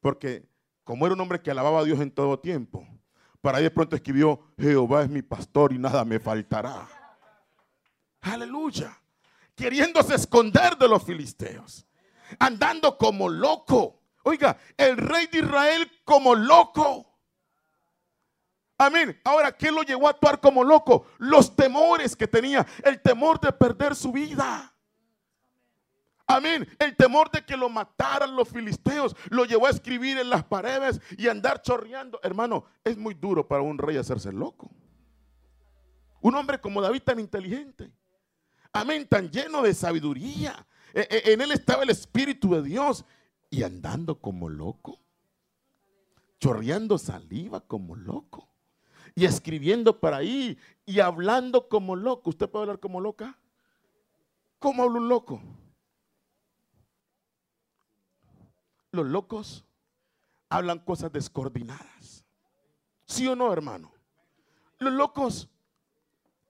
[0.00, 0.48] Porque
[0.84, 2.86] como era un hombre que alababa a Dios en todo tiempo,
[3.40, 6.88] para ahí de pronto escribió, Jehová es mi pastor y nada me faltará.
[8.20, 8.96] Aleluya.
[9.54, 11.86] Queriéndose esconder de los filisteos.
[12.38, 14.02] Andando como loco.
[14.24, 17.18] Oiga, el rey de Israel como loco.
[18.78, 19.18] Amén.
[19.24, 21.06] Ahora, ¿qué lo llevó a actuar como loco?
[21.18, 22.66] Los temores que tenía.
[22.84, 24.75] El temor de perder su vida.
[26.26, 26.68] Amén.
[26.78, 31.00] El temor de que lo mataran los filisteos lo llevó a escribir en las paredes
[31.16, 32.18] y andar chorreando.
[32.22, 34.70] Hermano, es muy duro para un rey hacerse loco.
[36.20, 37.92] Un hombre como David tan inteligente.
[38.72, 40.66] Amén, tan lleno de sabiduría.
[40.92, 43.04] E, e, en él estaba el Espíritu de Dios.
[43.48, 44.98] Y andando como loco.
[46.40, 48.48] Chorreando saliva como loco.
[49.14, 50.58] Y escribiendo para ahí.
[50.84, 52.30] Y hablando como loco.
[52.30, 53.38] ¿Usted puede hablar como loca?
[54.58, 55.40] ¿Cómo habla un loco?
[58.96, 59.66] Los locos
[60.48, 62.24] hablan cosas descoordinadas.
[63.04, 63.92] ¿Sí o no, hermano?
[64.78, 65.50] Los locos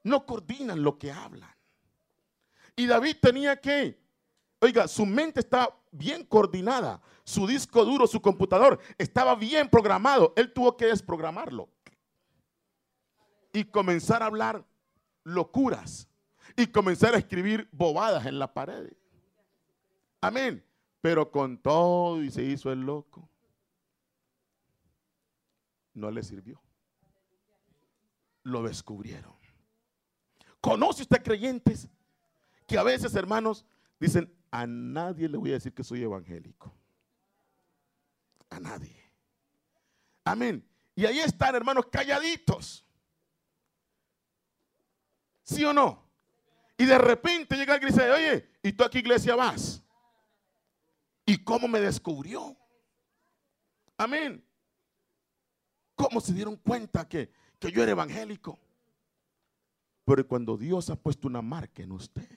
[0.03, 1.53] no coordinan lo que hablan.
[2.77, 3.99] Y David tenía que,
[4.61, 10.33] oiga, su mente estaba bien coordinada, su disco duro, su computador estaba bien programado.
[10.37, 11.67] Él tuvo que desprogramarlo
[13.51, 14.65] y comenzar a hablar
[15.25, 16.07] locuras
[16.55, 18.93] y comenzar a escribir bobadas en la pared.
[20.21, 20.66] Amén.
[21.01, 23.29] Pero con todo y se hizo el loco.
[25.93, 26.61] No le sirvió.
[28.43, 29.35] Lo descubrieron.
[30.61, 31.87] ¿Conoce usted creyentes
[32.65, 33.65] que a veces, hermanos,
[33.99, 36.73] dicen, a nadie le voy a decir que soy evangélico?
[38.49, 38.95] A nadie.
[40.23, 40.67] Amén.
[40.95, 42.85] Y ahí están, hermanos, calladitos.
[45.43, 46.03] ¿Sí o no?
[46.77, 49.81] Y de repente llega alguien y dice, oye, ¿y tú a qué iglesia vas?
[51.29, 52.57] ¿Y cómo me descubrió?
[53.97, 54.41] Amén.
[55.93, 58.57] ¿Cómo se dieron cuenta que, que yo era evangélico?
[60.05, 62.29] Pero cuando Dios ha puesto una marca en usted,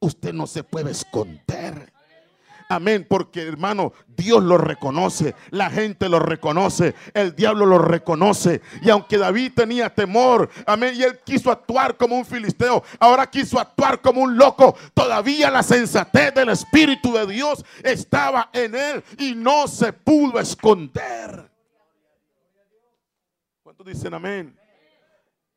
[0.00, 1.91] usted no se puede esconder.
[2.74, 8.62] Amén, porque hermano, Dios lo reconoce, la gente lo reconoce, el diablo lo reconoce.
[8.80, 13.60] Y aunque David tenía temor, amén, y él quiso actuar como un filisteo, ahora quiso
[13.60, 19.34] actuar como un loco, todavía la sensatez del Espíritu de Dios estaba en él y
[19.34, 21.50] no se pudo esconder.
[23.62, 24.58] ¿Cuántos dicen amén?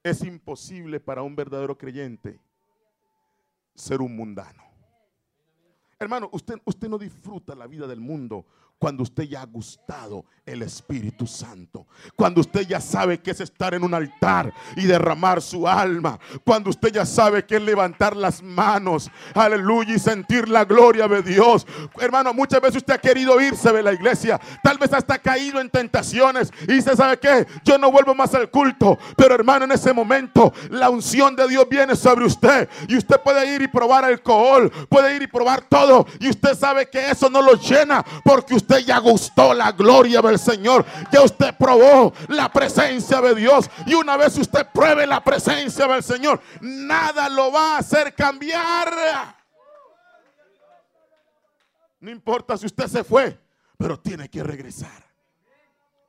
[0.03, 2.41] Es imposible para un verdadero creyente
[3.73, 4.64] ser un mundano.
[6.05, 8.45] Hermano, usted, usted no disfruta la vida del mundo
[8.77, 11.87] cuando usted ya ha gustado el Espíritu Santo.
[12.15, 16.19] Cuando usted ya sabe que es estar en un altar y derramar su alma.
[16.43, 19.09] Cuando usted ya sabe que es levantar las manos.
[19.33, 21.65] Aleluya y sentir la gloria de Dios.
[21.99, 24.39] Hermano, muchas veces usted ha querido irse de la iglesia.
[24.61, 26.51] Tal vez hasta ha caído en tentaciones.
[26.67, 27.47] Y dice, ¿sabe qué?
[27.63, 28.99] Yo no vuelvo más al culto.
[29.17, 32.69] Pero hermano, en ese momento la unción de Dios viene sobre usted.
[32.87, 34.71] Y usted puede ir y probar alcohol.
[34.89, 36.05] Puede ir y probar todo.
[36.19, 38.05] Y usted sabe que eso no lo llena.
[38.23, 40.85] Porque usted ya gustó la gloria del Señor.
[41.11, 43.69] Ya usted probó la presencia de Dios.
[43.85, 49.35] Y una vez usted pruebe la presencia del Señor, nada lo va a hacer cambiar.
[51.99, 53.39] No importa si usted se fue,
[53.77, 55.03] pero tiene que regresar.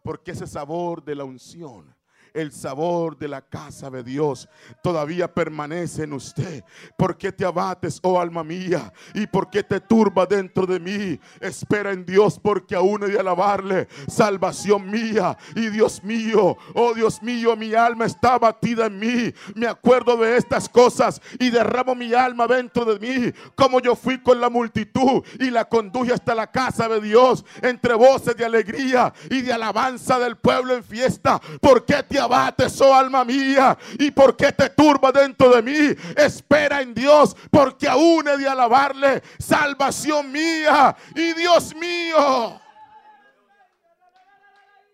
[0.02, 1.95] Porque ese sabor de la unción
[2.36, 4.48] el sabor de la casa de Dios
[4.82, 6.62] todavía permanece en usted.
[6.96, 8.92] ¿Por qué te abates, oh alma mía?
[9.14, 11.18] ¿Y por qué te turba dentro de mí?
[11.40, 13.88] Espera en Dios porque aún he de alabarle.
[14.06, 19.34] Salvación mía y Dios mío, oh Dios mío, mi alma está abatida en mí.
[19.54, 23.32] Me acuerdo de estas cosas y derramo mi alma dentro de mí.
[23.54, 27.94] Como yo fui con la multitud y la conduje hasta la casa de Dios entre
[27.94, 31.40] voces de alegría y de alabanza del pueblo en fiesta.
[31.60, 33.76] ¿Por qué te abates, oh alma mía?
[33.98, 35.96] ¿Y por qué te turba dentro de mí?
[36.16, 39.22] Espera en Dios, porque aún he de alabarle.
[39.38, 42.60] Salvación mía y Dios mío.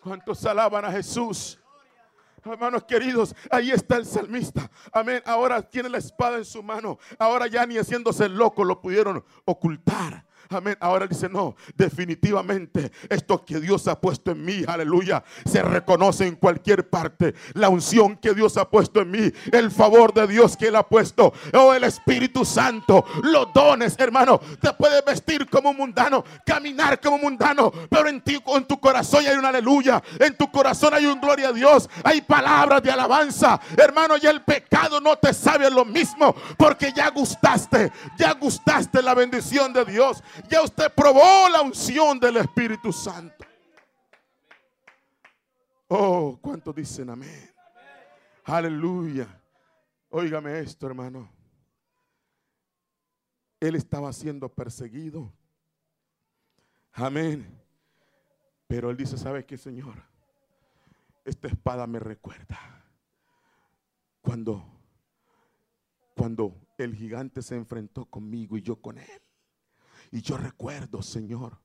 [0.01, 1.59] ¿Cuántos alaban a Jesús?
[2.45, 4.69] Hermanos queridos, ahí está el salmista.
[4.93, 5.23] Amén.
[5.25, 6.99] Ahora tiene la espada en su mano.
[7.19, 10.25] Ahora ya ni haciéndose loco lo pudieron ocultar.
[10.53, 10.77] Amén.
[10.81, 16.37] Ahora dice, no, definitivamente esto que Dios ha puesto en mí, aleluya, se reconoce en
[16.37, 17.35] cualquier parte.
[17.55, 20.83] La unción que Dios ha puesto en mí, el favor de Dios que Él ha
[20.83, 27.01] puesto, oh el Espíritu Santo, los dones, hermano, te puedes vestir como un mundano, caminar
[27.01, 30.95] como un mundano, pero en ti, en tu corazón hay una aleluya, en tu corazón
[30.95, 35.33] hay un gloria a Dios, hay palabras de alabanza, hermano, y el pecado no te
[35.33, 41.49] sabe lo mismo, porque ya gustaste, ya gustaste la bendición de Dios, ya usted probó
[41.49, 43.45] la unción del Espíritu Santo.
[45.89, 47.51] Oh, ¿cuántos dicen amén?
[48.45, 49.29] Aleluya.
[50.11, 51.31] Óigame esto, hermano.
[53.61, 55.33] Él estaba siendo perseguido.
[56.93, 57.47] Amén.
[58.67, 60.03] Pero él dice, ¿sabe qué, Señor?
[61.25, 62.59] Esta espada me recuerda
[64.21, 64.73] cuando
[66.15, 69.23] cuando el gigante se enfrentó conmigo y yo con él.
[70.13, 71.59] Y yo recuerdo, Señor,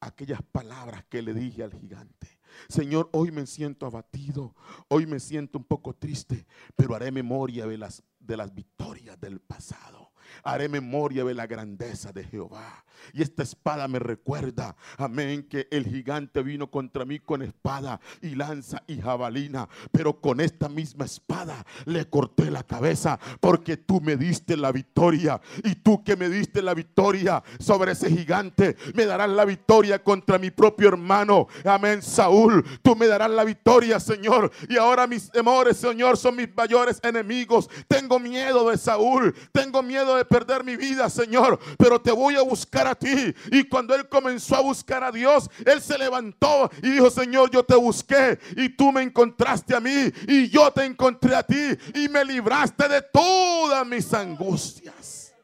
[0.00, 2.38] aquellas palabras que le dije al gigante.
[2.68, 4.54] Señor, hoy me siento abatido,
[4.88, 9.40] hoy me siento un poco triste, pero haré memoria de las, de las victorias del
[9.40, 10.11] pasado.
[10.42, 12.84] Haré memoria de la grandeza de Jehová.
[13.12, 18.34] Y esta espada me recuerda, amén, que el gigante vino contra mí con espada y
[18.34, 19.68] lanza y jabalina.
[19.90, 25.40] Pero con esta misma espada le corté la cabeza porque tú me diste la victoria.
[25.64, 30.38] Y tú que me diste la victoria sobre ese gigante, me darás la victoria contra
[30.38, 31.48] mi propio hermano.
[31.64, 32.64] Amén, Saúl.
[32.82, 34.50] Tú me darás la victoria, Señor.
[34.68, 37.68] Y ahora mis temores, Señor, son mis mayores enemigos.
[37.88, 39.34] Tengo miedo de Saúl.
[39.52, 41.58] Tengo miedo de perder mi vida, Señor.
[41.78, 43.34] Pero te voy a buscar a ti.
[43.50, 47.64] Y cuando él comenzó a buscar a Dios, él se levantó y dijo, Señor, yo
[47.64, 52.08] te busqué y tú me encontraste a mí y yo te encontré a ti y
[52.08, 55.34] me libraste de todas mis angustias.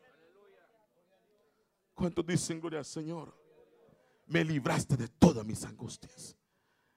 [1.95, 3.37] ¿Cuántos dicen gloria al Señor?
[4.27, 6.37] Me libraste de todas mis angustias.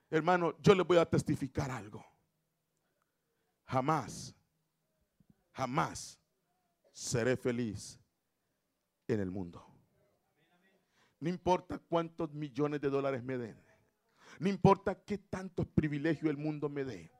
[0.09, 2.05] Hermano, yo le voy a testificar algo.
[3.65, 4.35] Jamás,
[5.53, 6.20] jamás
[7.01, 7.99] seré feliz
[9.07, 9.65] en el mundo.
[11.19, 13.57] No importa cuántos millones de dólares me den.
[14.39, 17.11] No importa qué tantos privilegios el mundo me dé.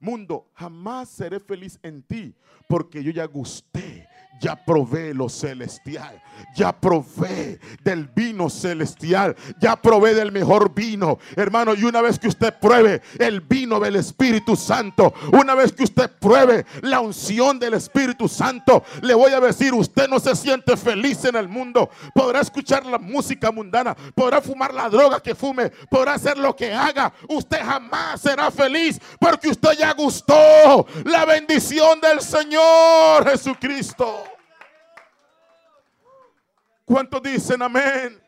[0.00, 2.34] Mundo, jamás seré feliz en ti
[2.68, 3.95] porque yo ya gusté
[4.40, 6.22] ya probé lo celestial,
[6.54, 11.74] ya probé del vino celestial, ya probé del mejor vino, hermano.
[11.74, 16.10] Y una vez que usted pruebe el vino del Espíritu Santo, una vez que usted
[16.18, 21.24] pruebe la unción del Espíritu Santo, le voy a decir, usted no se siente feliz
[21.24, 21.90] en el mundo.
[22.14, 26.72] Podrá escuchar la música mundana, podrá fumar la droga que fume, podrá hacer lo que
[26.72, 27.12] haga.
[27.28, 34.25] Usted jamás será feliz porque usted ya gustó la bendición del Señor Jesucristo.
[36.86, 38.22] ¿Cuántos dicen amén?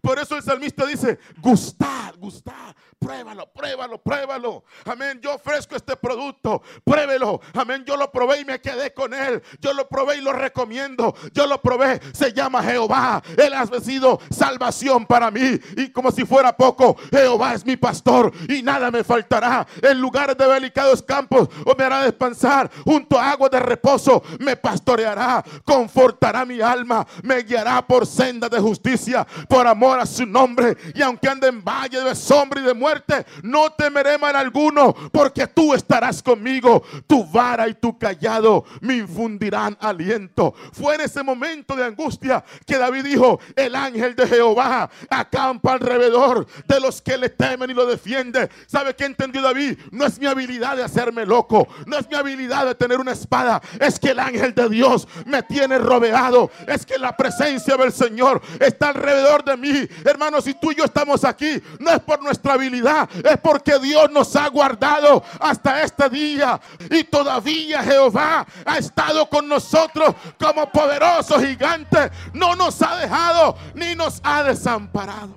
[0.00, 2.74] Por eso el salmista dice, gustar, gustar,
[3.04, 4.64] pruébalo, pruébalo, pruébalo.
[4.86, 7.40] Amén, yo ofrezco este producto, pruébelo.
[7.54, 9.42] Amén, yo lo probé y me quedé con él.
[9.60, 11.14] Yo lo probé y lo recomiendo.
[11.32, 13.22] Yo lo probé, se llama Jehová.
[13.36, 15.60] Él ha sido salvación para mí.
[15.76, 19.66] Y como si fuera poco, Jehová es mi pastor y nada me faltará.
[19.82, 24.22] En lugares de delicados campos o me hará descansar junto a agua de reposo.
[24.38, 30.24] Me pastoreará, confortará mi alma, me guiará por senda de justicia, por amor a su
[30.24, 30.76] nombre.
[30.94, 32.93] Y aunque ande en valle de sombra y de muerte,
[33.42, 36.82] no temeré mal alguno, porque tú estarás conmigo.
[37.06, 40.54] Tu vara y tu callado me infundirán aliento.
[40.72, 46.46] Fue en ese momento de angustia que David dijo, el ángel de Jehová acampa alrededor
[46.66, 48.48] de los que le temen y lo defiende.
[48.66, 49.78] ¿Sabe qué entendió David?
[49.90, 53.60] No es mi habilidad de hacerme loco, no es mi habilidad de tener una espada,
[53.80, 58.40] es que el ángel de Dios me tiene rodeado, es que la presencia del Señor
[58.60, 59.88] está alrededor de mí.
[60.04, 62.83] Hermanos, si tú y yo estamos aquí, no es por nuestra habilidad,
[63.24, 66.60] es porque Dios nos ha guardado hasta este día
[66.90, 73.94] y todavía Jehová ha estado con nosotros como poderoso gigante, no nos ha dejado ni
[73.94, 75.36] nos ha desamparado.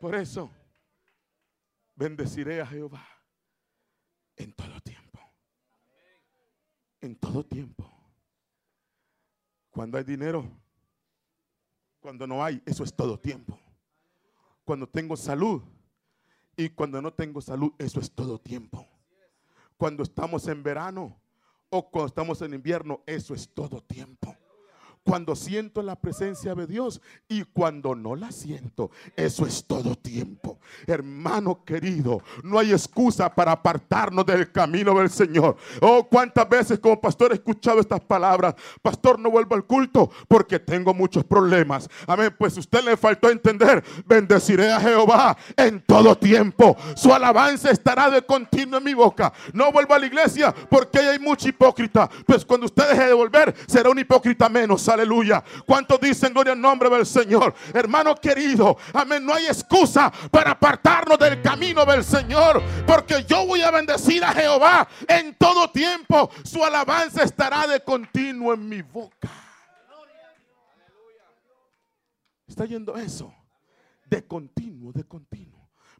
[0.00, 0.50] Por eso
[1.94, 3.06] bendeciré a Jehová
[4.36, 5.20] en todo tiempo.
[7.02, 7.90] En todo tiempo.
[9.70, 10.44] Cuando hay dinero,
[12.00, 13.60] cuando no hay, eso es todo tiempo.
[14.70, 15.62] Cuando tengo salud
[16.56, 18.86] y cuando no tengo salud, eso es todo tiempo.
[19.76, 21.20] Cuando estamos en verano
[21.70, 24.29] o cuando estamos en invierno, eso es todo tiempo
[25.10, 28.92] cuando siento la presencia de Dios y cuando no la siento.
[29.16, 30.60] Eso es todo tiempo.
[30.86, 35.56] Hermano querido, no hay excusa para apartarnos del camino del Señor.
[35.80, 38.54] Oh, cuántas veces como pastor he escuchado estas palabras.
[38.80, 41.88] Pastor, no vuelvo al culto porque tengo muchos problemas.
[42.06, 43.82] Amén, pues usted le faltó entender.
[44.06, 46.76] Bendeciré a Jehová en todo tiempo.
[46.94, 49.32] Su alabanza estará de continuo en mi boca.
[49.54, 52.08] No vuelvo a la iglesia porque hay mucha hipócrita.
[52.24, 55.42] Pues cuando usted deje de volver, será un hipócrita menos aleluya.
[55.66, 57.54] ¿Cuántos dicen gloria al nombre del Señor?
[57.72, 63.62] Hermano querido, amén, no hay excusa para apartarnos del camino del Señor, porque yo voy
[63.62, 66.30] a bendecir a Jehová en todo tiempo.
[66.44, 69.30] Su alabanza estará de continuo en mi boca.
[72.46, 73.32] ¿Está yendo eso?
[74.06, 75.49] De continuo, de continuo.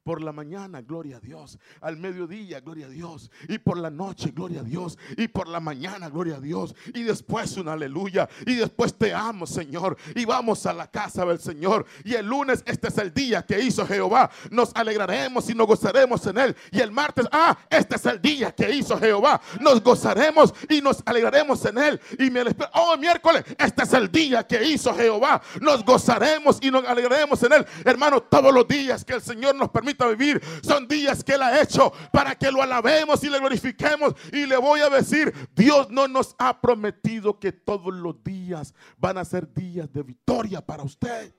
[0.02, 1.58] Por la mañana, gloria a Dios.
[1.82, 3.30] Al mediodía, gloria a Dios.
[3.48, 4.96] Y por la noche, gloria a Dios.
[5.18, 6.74] Y por la mañana, gloria a Dios.
[6.94, 8.26] Y después un aleluya.
[8.46, 9.98] Y después te amo, Señor.
[10.14, 11.84] Y vamos a la casa del Señor.
[12.02, 14.30] Y el lunes, este es el día que hizo Jehová.
[14.50, 16.56] Nos alegraremos y nos gozaremos en él.
[16.72, 19.38] Y el martes, ah, este es el día que hizo Jehová.
[19.60, 22.00] Nos gozaremos y nos alegraremos en él.
[22.18, 22.40] Y me
[22.72, 25.42] oh, miércoles, este es el día que hizo Jehová.
[25.60, 27.66] Nos gozaremos y nos alegraremos en él.
[27.84, 31.42] Hermano, todos los días que el Señor nos permite a vivir son días que Él
[31.42, 34.14] ha hecho para que lo alabemos y le glorifiquemos.
[34.32, 39.18] Y le voy a decir, Dios no nos ha prometido que todos los días van
[39.18, 41.34] a ser días de victoria para usted.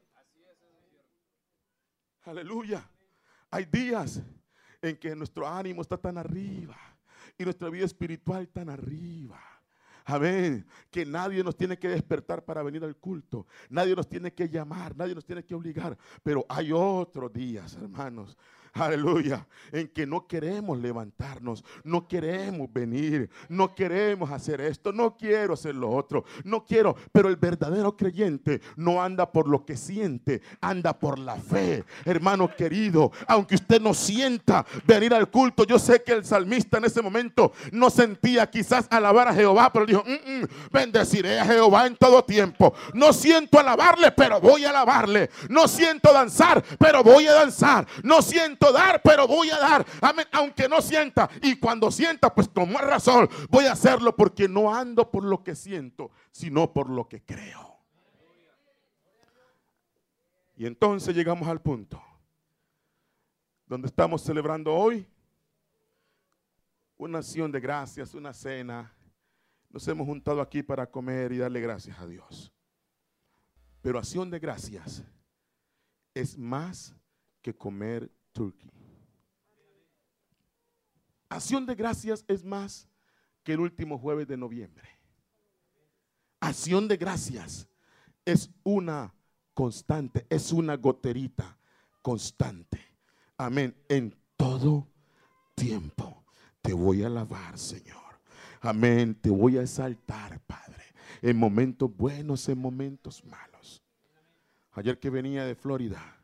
[2.24, 2.88] Aleluya.
[3.50, 4.22] Hay días
[4.82, 6.78] en que nuestro ánimo está tan arriba
[7.38, 9.51] y nuestra vida espiritual tan arriba.
[10.06, 10.66] Amén.
[10.90, 13.48] Que nadie nos tiene que despertar para venir al culto.
[13.70, 14.96] Nadie nos tiene que llamar.
[14.96, 15.98] Nadie nos tiene que obligar.
[16.24, 18.38] Pero hay otros días, hermanos,
[18.74, 25.54] aleluya, en que no queremos levantarnos, no queremos venir, no queremos hacer esto, no quiero
[25.54, 30.42] hacer lo otro, no quiero, pero el verdadero creyente no anda por lo que siente,
[30.62, 31.84] anda por la fe.
[32.06, 36.86] Hermano querido, aunque usted no sienta venir al culto, yo sé que el salmista en
[36.86, 41.88] ese momento no sentía quizás alabar a Jehová, pero dijo, mm, mm, bendeciré a Jehová
[41.88, 42.74] en todo tiempo.
[42.94, 45.30] No siento alabarle, pero voy a alabarle.
[45.50, 47.88] No siento danzar, pero voy a danzar.
[48.04, 49.86] No siento dar, pero voy a dar.
[50.02, 50.26] Amén.
[50.34, 51.30] Aunque no sienta.
[51.42, 55.42] Y cuando sienta, pues con más razón voy a hacerlo porque no ando por lo
[55.42, 57.80] que siento, sino por lo que creo.
[60.58, 62.04] Y entonces llegamos al punto
[63.66, 65.08] donde estamos celebrando hoy
[66.98, 68.94] una acción de gracias, una cena.
[69.70, 72.54] Nos hemos juntado aquí para comer y darle gracias a Dios.
[73.82, 75.04] Pero acción de gracias
[76.14, 76.94] es más
[77.42, 78.70] que comer Turkey.
[81.30, 82.88] Acción de gracias es más
[83.44, 84.90] que el último jueves de noviembre.
[86.40, 87.68] Acción de gracias
[88.26, 89.14] es una
[89.54, 91.58] constante, es una goterita
[92.02, 92.80] constante.
[93.38, 93.76] Amén.
[93.88, 94.88] En todo
[95.56, 96.26] tiempo
[96.62, 98.20] te voy a alabar, Señor.
[98.60, 99.16] Amén.
[99.16, 100.84] Te voy a exaltar, Padre.
[101.22, 103.84] En momentos buenos, en momentos malos.
[104.74, 106.21] Ayer que venía de Florida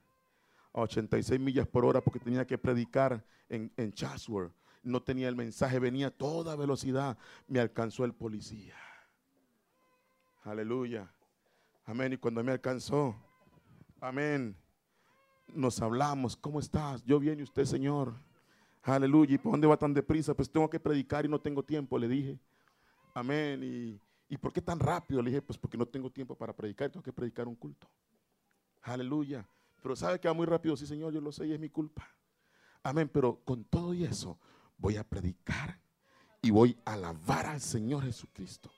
[0.77, 4.53] a 86 millas por hora porque tenía que predicar en, en Chatsworth.
[4.83, 7.17] No tenía el mensaje, venía a toda velocidad.
[7.47, 8.75] Me alcanzó el policía.
[10.43, 11.11] Aleluya.
[11.85, 12.13] Amén.
[12.13, 13.15] Y cuando me alcanzó,
[13.99, 14.55] amén,
[15.47, 16.37] nos hablamos.
[16.37, 17.03] ¿Cómo estás?
[17.03, 18.13] Yo bien usted, Señor.
[18.83, 19.35] Aleluya.
[19.35, 20.35] ¿Y por dónde va tan deprisa?
[20.35, 22.39] Pues tengo que predicar y no tengo tiempo, le dije.
[23.15, 23.61] Amén.
[23.63, 23.99] ¿Y,
[24.29, 25.23] ¿y por qué tan rápido?
[25.23, 27.89] Le dije, pues porque no tengo tiempo para predicar, tengo que predicar un culto.
[28.83, 29.45] Aleluya.
[29.81, 32.07] Pero sabe que va muy rápido, sí, Señor, yo lo sé y es mi culpa.
[32.83, 33.09] Amén.
[33.11, 34.39] Pero con todo y eso,
[34.77, 35.79] voy a predicar
[36.41, 38.71] y voy a alabar al Señor Jesucristo.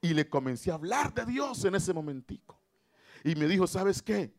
[0.00, 2.60] Y le comencé a hablar de Dios en ese momentico.
[3.24, 4.34] Y me dijo, ¿sabes qué?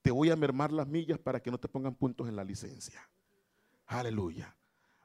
[0.00, 3.08] Te voy a mermar las millas para que no te pongan puntos en la licencia.
[3.86, 4.56] Aleluya.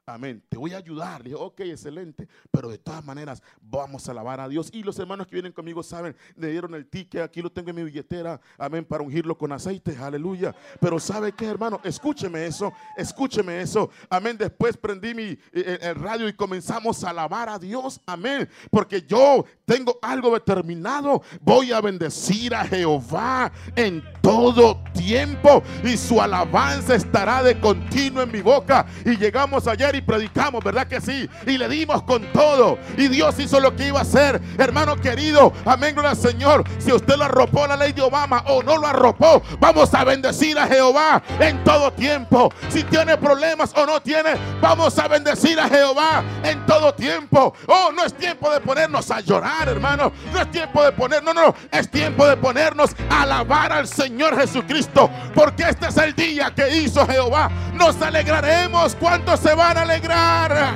[0.10, 0.42] Amén.
[0.48, 1.22] Te voy a ayudar.
[1.22, 2.30] Le dije, ok, excelente.
[2.50, 4.70] Pero de todas maneras, vamos a alabar a Dios.
[4.72, 7.22] Y los hermanos que vienen conmigo saben, le dieron el ticket.
[7.22, 8.40] Aquí lo tengo en mi billetera.
[8.58, 8.86] Amén.
[8.86, 9.98] Para ungirlo con aceite.
[9.98, 10.56] Aleluya.
[10.80, 11.82] Pero ¿sabe qué, hermano?
[11.84, 12.72] Escúcheme eso.
[12.96, 13.90] Escúcheme eso.
[14.10, 14.38] Amén.
[14.38, 18.00] Después prendí mi, eh, eh, radio y comenzamos a alabar a Dios.
[18.06, 18.48] Amén.
[18.72, 21.22] Porque yo tengo algo determinado.
[21.42, 25.62] Voy a bendecir a Jehová en todo tiempo.
[25.84, 28.86] Y su alabanza estará de continuo en mi boca.
[29.04, 31.30] Y llegamos ayer y predicamos, ¿verdad que sí?
[31.46, 32.78] Y le dimos con todo.
[32.98, 34.40] Y Dios hizo lo que iba a hacer.
[34.58, 36.64] Hermano querido, amén, gloria al Señor.
[36.80, 40.58] Si usted lo arropó la ley de Obama o no lo arropó, vamos a bendecir
[40.58, 42.54] a Jehová en todo tiempo.
[42.70, 47.54] Si tiene problemas o no tiene, vamos a bendecir a Jehová en todo tiempo.
[47.68, 50.12] Oh, no es tiempo de ponernos a llorar, hermano.
[50.32, 54.40] No es tiempo de poner, no, no, es tiempo de ponernos a alabar al Señor
[54.40, 55.10] Jesucristo.
[55.34, 57.50] Porque este es el día que hizo Jehová.
[57.74, 58.96] Nos alegraremos.
[58.96, 60.76] ¿Cuántos se van a alegrar.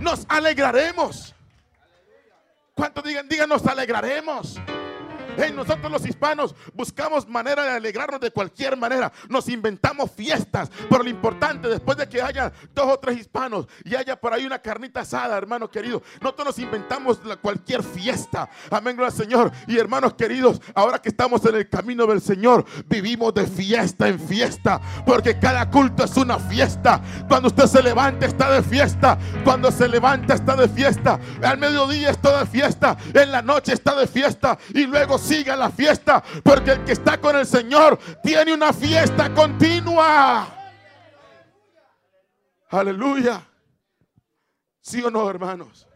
[0.00, 1.34] Nos alegraremos.
[2.74, 4.60] ¿Cuántos digan, digan, nos alegraremos?
[5.54, 9.12] Nosotros los hispanos buscamos manera de alegrarnos de cualquier manera.
[9.28, 10.70] Nos inventamos fiestas.
[10.88, 14.44] Pero lo importante, después de que haya dos o tres hispanos y haya por ahí
[14.44, 18.48] una carnita asada, hermano querido, nosotros nos inventamos cualquier fiesta.
[18.70, 19.52] Amén, gloria al Señor.
[19.66, 24.20] Y hermanos queridos, ahora que estamos en el camino del Señor, vivimos de fiesta en
[24.20, 24.80] fiesta.
[25.06, 27.00] Porque cada culto es una fiesta.
[27.28, 29.18] Cuando usted se levanta, está de fiesta.
[29.44, 31.18] Cuando se levanta, está de fiesta.
[31.42, 32.96] Al mediodía está de fiesta.
[33.12, 34.58] En la noche está de fiesta.
[34.72, 39.32] Y luego siga la fiesta, porque el que está con el Señor tiene una fiesta
[39.34, 40.46] continua.
[42.68, 43.48] Aleluya.
[44.80, 45.88] ¿Sí o no, hermanos?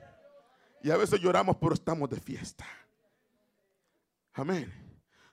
[0.83, 2.65] Y a veces lloramos, pero estamos de fiesta.
[4.33, 4.73] Amén.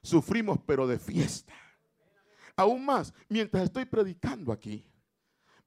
[0.02, 1.54] Sufrimos, pero de fiesta.
[2.56, 4.86] Aún más, mientras estoy predicando aquí,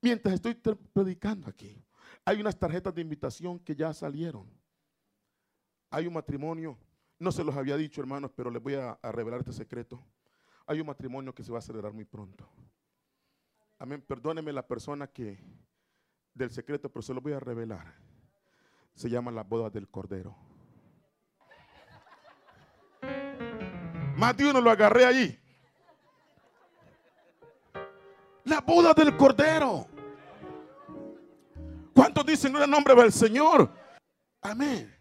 [0.02, 1.84] mientras estoy predicando aquí,
[2.26, 4.48] hay unas tarjetas de invitación que ya salieron.
[5.90, 6.78] Hay un matrimonio
[7.20, 10.02] no se los había dicho, hermanos, pero les voy a, revelar este secreto.
[10.66, 12.50] Hay un matrimonio que se va a celebrar muy pronto.
[13.78, 14.02] Amén.
[14.02, 15.40] Perdóneme la persona que
[16.34, 17.94] del secreto, pero se lo voy a revelar.
[18.94, 20.36] Se llama la boda del Cordero.
[24.16, 25.40] Más de uno lo agarré allí.
[28.46, 29.88] La boda del Cordero.
[31.94, 33.70] ¿Cuántos dicen en el nombre del Señor?
[34.42, 34.99] Amén.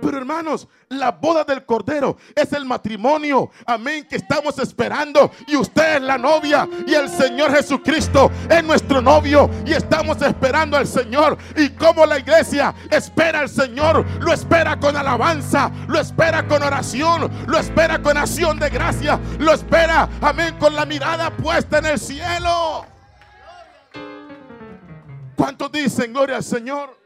[0.00, 5.30] Pero hermanos, la boda del Cordero es el matrimonio, amén, que estamos esperando.
[5.46, 9.50] Y usted es la novia y el Señor Jesucristo es nuestro novio.
[9.64, 11.36] Y estamos esperando al Señor.
[11.56, 17.30] Y como la iglesia espera al Señor, lo espera con alabanza, lo espera con oración,
[17.46, 21.98] lo espera con acción de gracia, lo espera, amén, con la mirada puesta en el
[21.98, 22.86] cielo.
[25.36, 26.96] ¿Cuántos dicen gloria al Señor?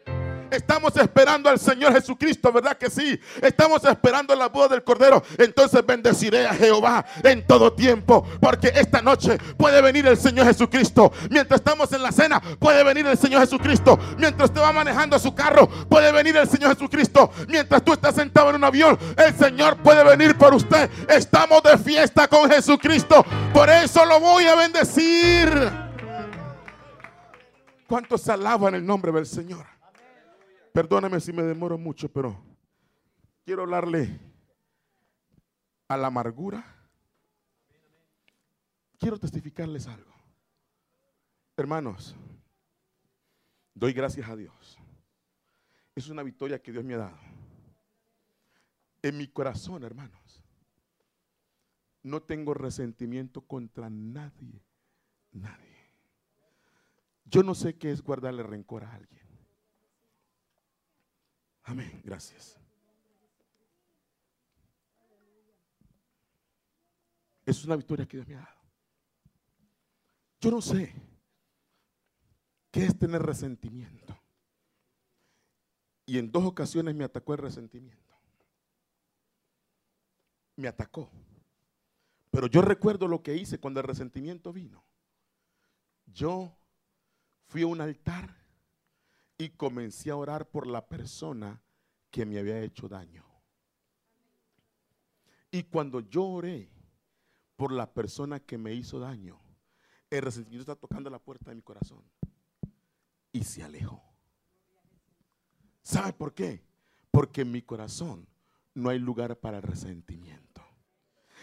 [0.51, 3.19] Estamos esperando al Señor Jesucristo, ¿verdad que sí?
[3.41, 5.23] Estamos esperando la boda del Cordero.
[5.39, 8.27] Entonces bendeciré a Jehová en todo tiempo.
[8.41, 11.13] Porque esta noche puede venir el Señor Jesucristo.
[11.31, 13.99] Mientras estamos en la cena, puede venir el Señor Jesucristo.
[14.19, 17.31] Mientras usted va manejando su carro, puede venir el Señor Jesucristo.
[17.49, 20.91] Mientras tú estás sentado en un avión, el Señor puede venir por usted.
[21.09, 23.25] Estamos de fiesta con Jesucristo.
[23.53, 25.71] Por eso lo voy a bendecir.
[27.87, 29.80] ¿Cuántos alaban el nombre del Señor?
[30.73, 32.41] Perdóname si me demoro mucho, pero
[33.45, 34.21] quiero hablarle
[35.89, 36.65] a la amargura.
[38.99, 40.13] Quiero testificarles algo.
[41.57, 42.15] Hermanos,
[43.75, 44.79] doy gracias a Dios.
[45.95, 47.19] Es una victoria que Dios me ha dado.
[49.03, 50.43] En mi corazón, hermanos,
[52.03, 54.63] no tengo resentimiento contra nadie.
[55.33, 55.67] Nadie.
[57.25, 59.30] Yo no sé qué es guardarle rencor a alguien.
[61.71, 62.03] Amén.
[62.05, 62.59] Gracias.
[67.47, 68.61] Es una victoria que Dios me ha dado.
[70.41, 70.93] Yo no sé
[72.73, 74.19] qué es tener resentimiento.
[76.07, 78.17] Y en dos ocasiones me atacó el resentimiento.
[80.57, 81.09] Me atacó.
[82.33, 84.85] Pero yo recuerdo lo que hice cuando el resentimiento vino.
[86.07, 86.59] Yo
[87.47, 88.40] fui a un altar
[89.41, 91.63] y comencé a orar por la persona
[92.11, 93.25] que me había hecho daño.
[95.51, 96.71] Y cuando yo oré
[97.57, 99.41] por la persona que me hizo daño,
[100.11, 102.05] el resentimiento está tocando la puerta de mi corazón
[103.33, 104.03] y se alejó.
[105.83, 106.63] ¿Sabe por qué?
[107.11, 108.29] Porque en mi corazón
[108.75, 110.63] no hay lugar para el resentimiento.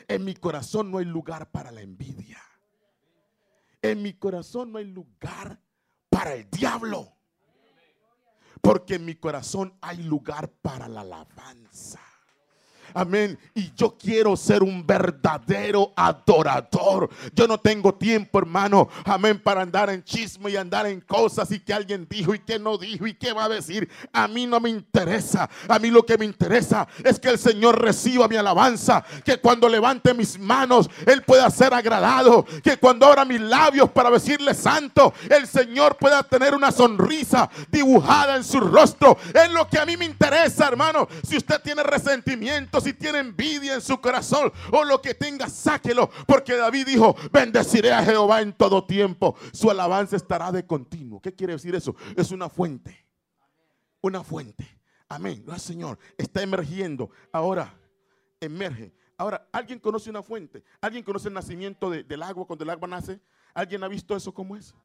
[0.07, 2.43] En mi corazón no hay lugar para la envidia.
[3.81, 5.59] En mi corazón no hay lugar
[6.11, 7.16] para el diablo.
[8.67, 12.01] Porque en mi corazón hay lugar para la alabanza.
[12.93, 13.37] Amén.
[13.53, 17.09] Y yo quiero ser un verdadero adorador.
[17.33, 18.89] Yo no tengo tiempo, hermano.
[19.05, 19.39] Amén.
[19.39, 22.77] Para andar en chisme y andar en cosas y que alguien dijo y que no
[22.77, 23.89] dijo y qué va a decir.
[24.13, 25.49] A mí no me interesa.
[25.67, 29.03] A mí lo que me interesa es que el Señor reciba mi alabanza.
[29.23, 32.45] Que cuando levante mis manos, Él pueda ser agradado.
[32.63, 38.35] Que cuando abra mis labios para decirle santo, el Señor pueda tener una sonrisa dibujada
[38.35, 39.17] en su rostro.
[39.33, 41.07] Es lo que a mí me interesa, hermano.
[41.23, 46.09] Si usted tiene resentimiento si tiene envidia en su corazón o lo que tenga, sáquelo.
[46.25, 49.35] Porque David dijo, bendeciré a Jehová en todo tiempo.
[49.53, 51.21] Su alabanza estará de continuo.
[51.21, 51.95] ¿Qué quiere decir eso?
[52.15, 53.05] Es una fuente.
[54.01, 54.67] Una fuente.
[55.09, 55.43] Amén.
[55.45, 57.09] No, Señor, está emergiendo.
[57.31, 57.73] Ahora,
[58.39, 58.93] emerge.
[59.17, 60.63] Ahora, ¿alguien conoce una fuente?
[60.79, 63.19] ¿Alguien conoce el nacimiento del agua cuando el agua nace?
[63.53, 64.75] ¿Alguien ha visto eso como es?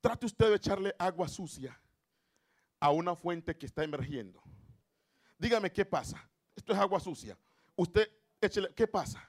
[0.00, 1.80] Trate usted de echarle agua sucia
[2.78, 4.40] a una fuente que está emergiendo.
[5.38, 6.28] Dígame qué pasa.
[6.58, 7.38] Esto es agua sucia.
[7.76, 9.24] Usted, échele, ¿qué pasa?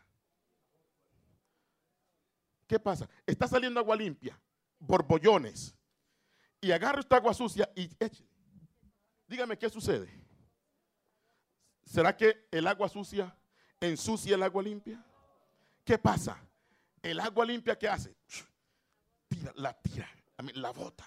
[2.66, 3.08] ¿Qué pasa?
[3.24, 4.36] Está saliendo agua limpia,
[4.80, 5.76] borbollones.
[6.60, 8.28] Y agarra esta agua sucia y échele.
[9.28, 10.10] Dígame qué sucede.
[11.86, 13.38] ¿Será que el agua sucia
[13.80, 15.00] ensucia el agua limpia?
[15.86, 16.44] ¿Qué pasa?
[17.04, 18.16] El agua limpia, ¿qué hace?
[19.28, 20.10] Tira, la tira,
[20.56, 21.06] la bota.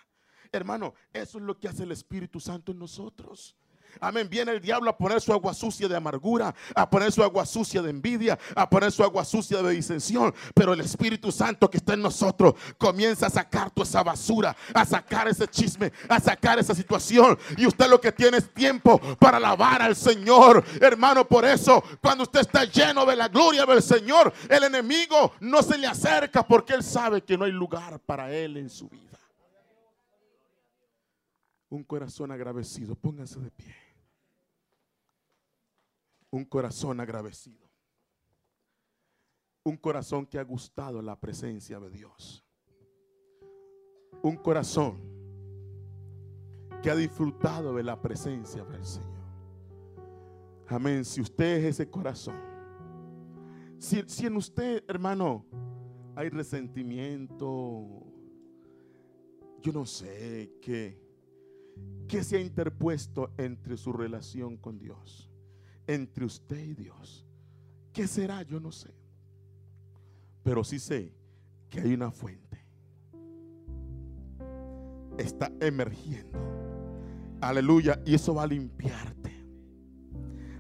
[0.53, 3.57] Hermano, eso es lo que hace el Espíritu Santo en nosotros.
[4.01, 4.29] Amén.
[4.29, 7.83] Viene el diablo a poner su agua sucia de amargura, a poner su agua sucia
[7.83, 10.35] de envidia, a poner su agua sucia de disensión.
[10.55, 14.85] Pero el Espíritu Santo que está en nosotros comienza a sacar toda esa basura, a
[14.85, 17.39] sacar ese chisme, a sacar esa situación.
[17.57, 20.65] Y usted lo que tiene es tiempo para alabar al Señor.
[20.81, 25.63] Hermano, por eso, cuando usted está lleno de la gloria del Señor, el enemigo no
[25.63, 29.13] se le acerca porque él sabe que no hay lugar para él en su vida
[31.73, 32.95] un corazón agradecido.
[32.95, 33.75] Pónganse de pie.
[36.33, 37.71] Un corazón agradecido.
[39.63, 42.45] Un corazón que ha gustado la presencia de Dios.
[44.21, 45.01] Un corazón
[46.83, 49.23] que ha disfrutado de la presencia del Señor.
[50.67, 51.05] Amén.
[51.05, 52.41] Si usted es ese corazón,
[53.79, 55.47] si, si en usted, hermano,
[56.17, 58.05] hay resentimiento,
[59.61, 61.01] yo no sé qué
[62.09, 65.32] ¿Qué se ha interpuesto entre su relación con Dios?
[65.87, 67.27] Entre usted y Dios.
[67.93, 68.43] ¿Qué será?
[68.43, 68.95] Yo no sé.
[70.43, 71.15] Pero sí sé
[71.69, 72.65] que hay una fuente.
[75.19, 76.39] Está emergiendo.
[77.41, 78.01] Aleluya.
[78.05, 79.33] Y eso va a limpiarte.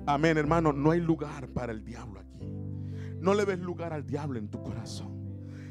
[0.07, 0.73] Amén, hermano.
[0.73, 2.47] No hay lugar para el diablo aquí.
[3.20, 5.12] No le ves lugar al diablo en tu corazón.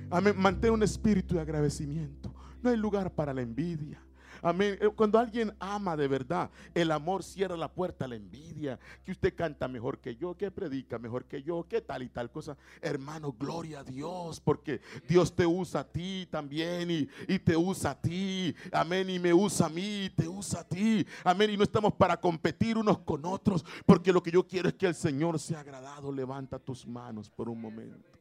[0.10, 0.36] Amén.
[0.38, 2.34] Mantén un espíritu de agradecimiento.
[2.62, 4.02] No hay lugar para la envidia.
[4.42, 4.78] Amén.
[4.82, 8.80] Eh, cuando alguien ama de verdad, el amor cierra la puerta a la envidia.
[9.04, 12.32] Que usted canta mejor que yo, que predica mejor que yo, que tal y tal
[12.32, 12.58] cosa.
[12.82, 17.92] Hermano, gloria a Dios, porque Dios te usa a ti también y, y te usa
[17.92, 18.56] a ti.
[18.72, 19.10] Amén.
[19.10, 21.06] Y me usa a mí, y te usa a ti.
[21.24, 21.52] Amén.
[21.52, 24.88] Y no estamos para competir unos con otros, porque lo que yo quiero es que
[24.88, 26.12] el Señor sea agradado.
[26.12, 28.20] Levanta tus manos por un momento.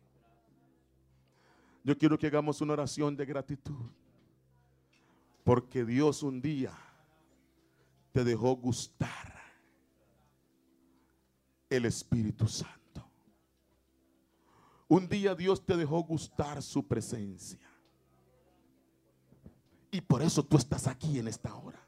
[1.82, 3.90] Yo quiero que hagamos una oración de gratitud.
[5.50, 6.72] Porque Dios un día
[8.12, 9.34] te dejó gustar
[11.68, 13.04] el Espíritu Santo.
[14.86, 17.68] Un día Dios te dejó gustar su presencia.
[19.90, 21.84] Y por eso tú estás aquí en esta hora.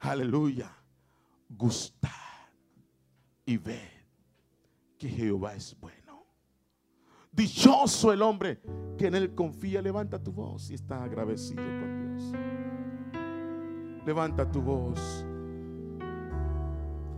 [0.00, 0.76] Aleluya.
[1.48, 2.52] Gustar
[3.46, 4.04] y ver
[4.98, 6.01] que Jehová es bueno.
[7.32, 8.60] Dichoso el hombre
[8.98, 9.80] que en él confía.
[9.80, 12.32] Levanta tu voz y está agradecido con Dios.
[14.04, 15.24] Levanta tu voz.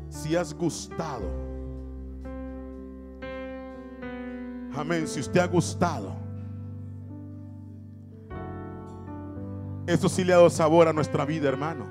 [0.09, 1.29] Si has gustado.
[4.77, 5.09] Amén.
[5.09, 6.15] Si usted ha gustado.
[9.87, 11.85] Eso sí le ha dado sabor a nuestra vida, hermano.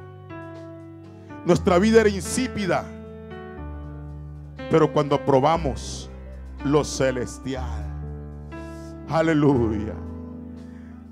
[1.46, 2.86] Nuestra vida era insípida.
[4.72, 6.10] Pero cuando probamos
[6.64, 7.93] lo celestial,
[9.10, 9.94] aleluya,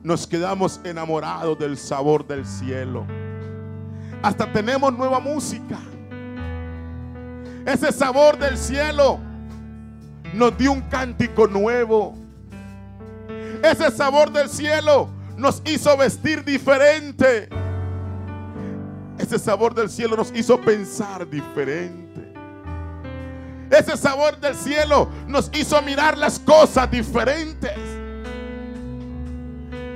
[0.04, 3.06] nos quedamos enamorados del sabor del cielo.
[4.22, 5.80] Hasta tenemos nueva música.
[7.66, 9.20] Ese sabor del cielo
[10.34, 12.16] nos dio un cántico nuevo.
[13.64, 17.50] Ese sabor del cielo nos hizo vestir diferente.
[19.18, 22.11] Ese sabor del cielo nos hizo pensar diferente.
[23.72, 27.72] Ese sabor del cielo nos hizo mirar las cosas diferentes.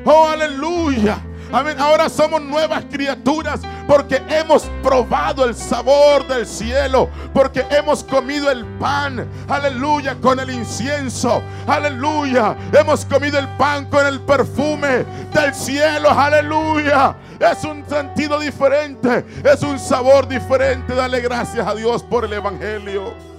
[0.06, 1.20] Oh, aleluya.
[1.52, 8.66] Ahora somos nuevas criaturas porque hemos probado el sabor del cielo, porque hemos comido el
[8.78, 12.56] pan, aleluya, con el incienso, aleluya.
[12.74, 17.16] Hemos comido el pan con el perfume del cielo, aleluya.
[17.40, 20.94] Es un sentido diferente, es un sabor diferente.
[20.94, 23.35] Dale gracias a Dios por el Evangelio.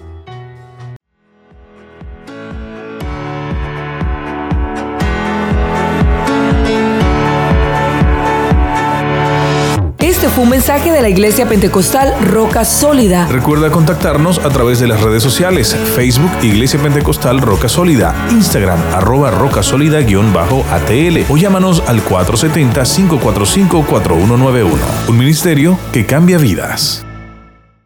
[10.34, 13.28] Fue un mensaje de la Iglesia Pentecostal Roca Sólida.
[13.28, 19.30] Recuerda contactarnos a través de las redes sociales, Facebook Iglesia Pentecostal Roca Sólida, Instagram arroba
[19.30, 24.68] roca sólida-atl o llámanos al 470-545-4191.
[25.08, 27.05] Un ministerio que cambia vidas.